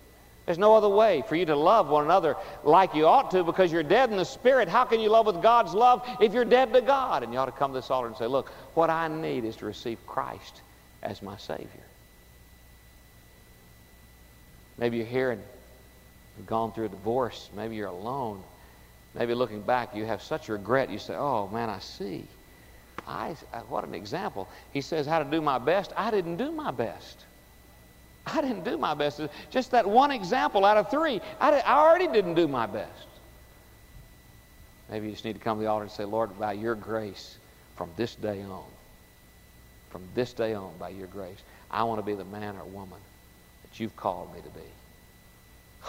There's 0.45 0.57
no 0.57 0.75
other 0.75 0.89
way 0.89 1.23
for 1.27 1.35
you 1.35 1.45
to 1.45 1.55
love 1.55 1.87
one 1.87 2.03
another 2.03 2.35
like 2.63 2.95
you 2.95 3.05
ought 3.05 3.31
to 3.31 3.43
because 3.43 3.71
you're 3.71 3.83
dead 3.83 4.09
in 4.09 4.17
the 4.17 4.25
spirit. 4.25 4.67
How 4.67 4.85
can 4.85 4.99
you 4.99 5.09
love 5.09 5.25
with 5.27 5.41
God's 5.41 5.73
love 5.73 6.07
if 6.19 6.33
you're 6.33 6.45
dead 6.45 6.73
to 6.73 6.81
God? 6.81 7.23
And 7.23 7.31
you 7.31 7.39
ought 7.39 7.45
to 7.45 7.51
come 7.51 7.71
to 7.71 7.77
this 7.77 7.91
altar 7.91 8.07
and 8.07 8.17
say, 8.17 8.27
look, 8.27 8.49
what 8.73 8.89
I 8.89 9.07
need 9.07 9.45
is 9.45 9.55
to 9.57 9.65
receive 9.65 10.05
Christ 10.07 10.61
as 11.03 11.21
my 11.21 11.37
Savior. 11.37 11.67
Maybe 14.77 14.97
you're 14.97 15.05
here 15.05 15.31
and 15.31 15.41
you've 16.37 16.47
gone 16.47 16.71
through 16.71 16.85
a 16.85 16.89
divorce. 16.89 17.49
Maybe 17.55 17.75
you're 17.75 17.87
alone. 17.87 18.41
Maybe 19.13 19.35
looking 19.35 19.61
back, 19.61 19.95
you 19.95 20.05
have 20.05 20.23
such 20.23 20.49
regret. 20.49 20.89
You 20.89 20.97
say, 20.97 21.15
oh, 21.15 21.47
man, 21.49 21.69
I 21.69 21.79
see. 21.79 22.25
I, 23.07 23.35
uh, 23.53 23.59
what 23.61 23.83
an 23.83 23.93
example. 23.93 24.49
He 24.71 24.81
says 24.81 25.05
how 25.05 25.19
to 25.19 25.25
do 25.25 25.41
my 25.41 25.59
best. 25.59 25.91
I 25.95 26.11
didn't 26.11 26.37
do 26.37 26.51
my 26.51 26.71
best. 26.71 27.25
I 28.25 28.41
didn't 28.41 28.63
do 28.63 28.77
my 28.77 28.93
best. 28.93 29.21
Just 29.49 29.71
that 29.71 29.87
one 29.87 30.11
example 30.11 30.65
out 30.65 30.77
of 30.77 30.89
three, 30.91 31.21
I, 31.39 31.51
did, 31.51 31.63
I 31.65 31.79
already 31.79 32.07
didn't 32.07 32.35
do 32.35 32.47
my 32.47 32.65
best. 32.65 33.07
Maybe 34.89 35.07
you 35.07 35.13
just 35.13 35.25
need 35.25 35.33
to 35.33 35.39
come 35.39 35.57
to 35.57 35.63
the 35.63 35.69
altar 35.69 35.83
and 35.83 35.91
say, 35.91 36.03
Lord, 36.03 36.37
by 36.37 36.53
your 36.53 36.75
grace, 36.75 37.37
from 37.75 37.89
this 37.95 38.13
day 38.15 38.41
on, 38.43 38.63
from 39.89 40.03
this 40.13 40.33
day 40.33 40.53
on, 40.53 40.71
by 40.77 40.89
your 40.89 41.07
grace, 41.07 41.39
I 41.71 41.83
want 41.83 41.99
to 41.99 42.05
be 42.05 42.13
the 42.13 42.25
man 42.25 42.57
or 42.57 42.65
woman 42.65 42.99
that 43.63 43.79
you've 43.79 43.95
called 43.95 44.33
me 44.35 44.41
to 44.41 44.49
be. 44.49 44.65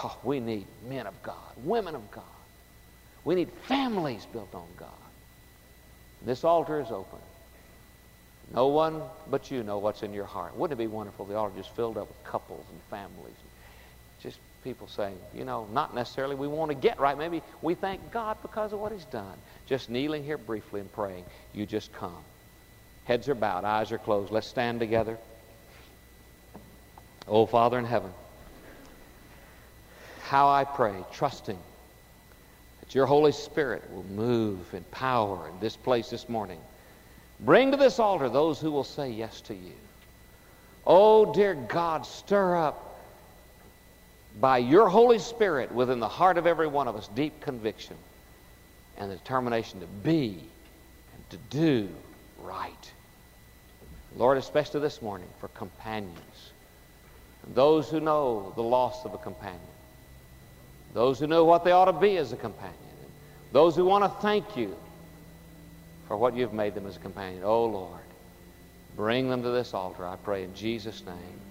Oh, 0.03 0.17
we 0.23 0.41
need 0.41 0.67
men 0.89 1.07
of 1.07 1.21
God, 1.23 1.37
women 1.65 1.95
of 1.95 2.11
God. 2.11 2.25
We 3.25 3.35
need 3.35 3.51
families 3.67 4.27
built 4.33 4.55
on 4.55 4.67
God. 4.77 4.89
This 6.25 6.45
altar 6.45 6.81
is 6.81 6.91
open. 6.91 7.19
No 8.55 8.67
one 8.67 9.03
but 9.31 9.51
you 9.51 9.63
know 9.63 9.79
what's 9.79 10.03
in 10.03 10.13
your 10.13 10.27
heart. 10.27 10.57
Wouldn't 10.57 10.79
it 10.79 10.83
be 10.83 10.87
wonderful? 10.87 11.25
if 11.25 11.31
The 11.31 11.37
altar 11.37 11.57
just 11.57 11.75
filled 11.75 11.97
up 11.97 12.09
with 12.09 12.23
couples 12.25 12.67
and 12.71 12.81
families. 12.91 13.37
Just 14.23 14.39
people 14.63 14.87
saying, 14.87 15.19
you 15.35 15.45
know, 15.45 15.67
not 15.73 15.95
necessarily 15.95 16.35
we 16.35 16.47
want 16.47 16.71
to 16.71 16.75
get 16.75 17.01
right. 17.01 17.17
Maybe 17.17 17.43
we 17.63 17.75
thank 17.75 18.13
God 18.13 18.37
because 18.43 18.73
of 18.73 18.79
what 18.79 18.93
He's 18.93 19.07
done. 19.07 19.37
Just 19.67 19.89
kneeling 19.89 20.23
here 20.23 20.39
briefly 20.39 20.81
and 20.81 20.93
praying. 20.93 21.25
You 21.55 21.67
just 21.67 21.93
come. 21.93 22.25
Heads 23.05 23.29
are 23.29 23.35
bowed, 23.35 23.65
eyes 23.65 23.91
are 23.91 23.99
closed. 23.99 24.31
Let's 24.31 24.47
stand 24.47 24.81
together. 24.81 25.19
Oh, 27.27 27.47
Father 27.47 27.79
in 27.79 27.85
heaven, 27.85 28.11
how 30.23 30.49
I 30.49 30.65
pray, 30.65 31.05
trusting 31.13 31.59
that 32.81 32.95
your 32.95 33.07
Holy 33.07 33.33
Spirit 33.33 33.83
will 33.93 34.05
move 34.05 34.75
in 34.75 34.83
power 34.85 35.49
in 35.49 35.59
this 35.61 35.77
place 35.77 36.11
this 36.11 36.29
morning. 36.29 36.59
Bring 37.43 37.73
to 37.73 37.77
this 37.77 37.99
altar 37.99 38.29
those 38.29 38.61
who 38.61 38.71
will 38.71 38.85
say 38.85 39.11
yes 39.11 39.41
to 39.43 39.55
you. 39.55 39.75
Oh, 40.87 41.33
dear 41.33 41.55
God, 41.55 42.07
stir 42.07 42.57
up 42.57 43.01
by 44.41 44.59
your 44.59 44.89
Holy 44.89 45.19
Spirit 45.19 45.73
within 45.73 46.01
the 46.01 46.09
heart 46.09 46.39
of 46.39 46.47
every 46.47 46.67
one 46.67 46.89
of 46.89 46.97
us 46.97 47.09
deep 47.09 47.41
conviction 47.41 47.97
and 48.97 49.11
the 49.11 49.17
determination 49.17 49.81
to 49.81 49.87
be 49.87 50.43
and 51.15 51.31
to 51.31 51.37
do 51.51 51.89
right. 52.41 52.93
Lord, 54.17 54.39
especially 54.39 54.81
this 54.81 55.03
morning 55.03 55.29
for 55.41 55.49
companions, 55.49 56.53
those 57.55 57.89
who 57.89 57.99
know 57.99 58.53
the 58.55 58.63
loss 58.63 59.05
of 59.05 59.15
a 59.15 59.19
companion, 59.19 59.61
those 60.95 61.19
who 61.19 61.27
know 61.27 61.45
what 61.45 61.65
they 61.65 61.73
ought 61.73 61.87
to 61.87 61.93
be 61.93 62.17
as 62.19 62.33
a 62.33 62.37
companion, 62.37 62.77
those 63.51 63.75
who 63.75 63.85
want 63.85 64.05
to 64.05 64.21
thank 64.21 64.57
you 64.57 64.77
for 66.13 66.19
what 66.19 66.37
you've 66.37 66.53
made 66.53 66.75
them 66.75 66.87
as 66.87 66.97
a 66.97 66.99
companion. 66.99 67.41
Oh, 67.43 67.65
Lord, 67.65 68.03
bring 68.97 69.31
them 69.31 69.43
to 69.45 69.49
this 69.49 69.73
altar, 69.73 70.07
I 70.07 70.17
pray, 70.17 70.45
in 70.45 70.55
Jesus' 70.55 71.03
name. 71.07 71.42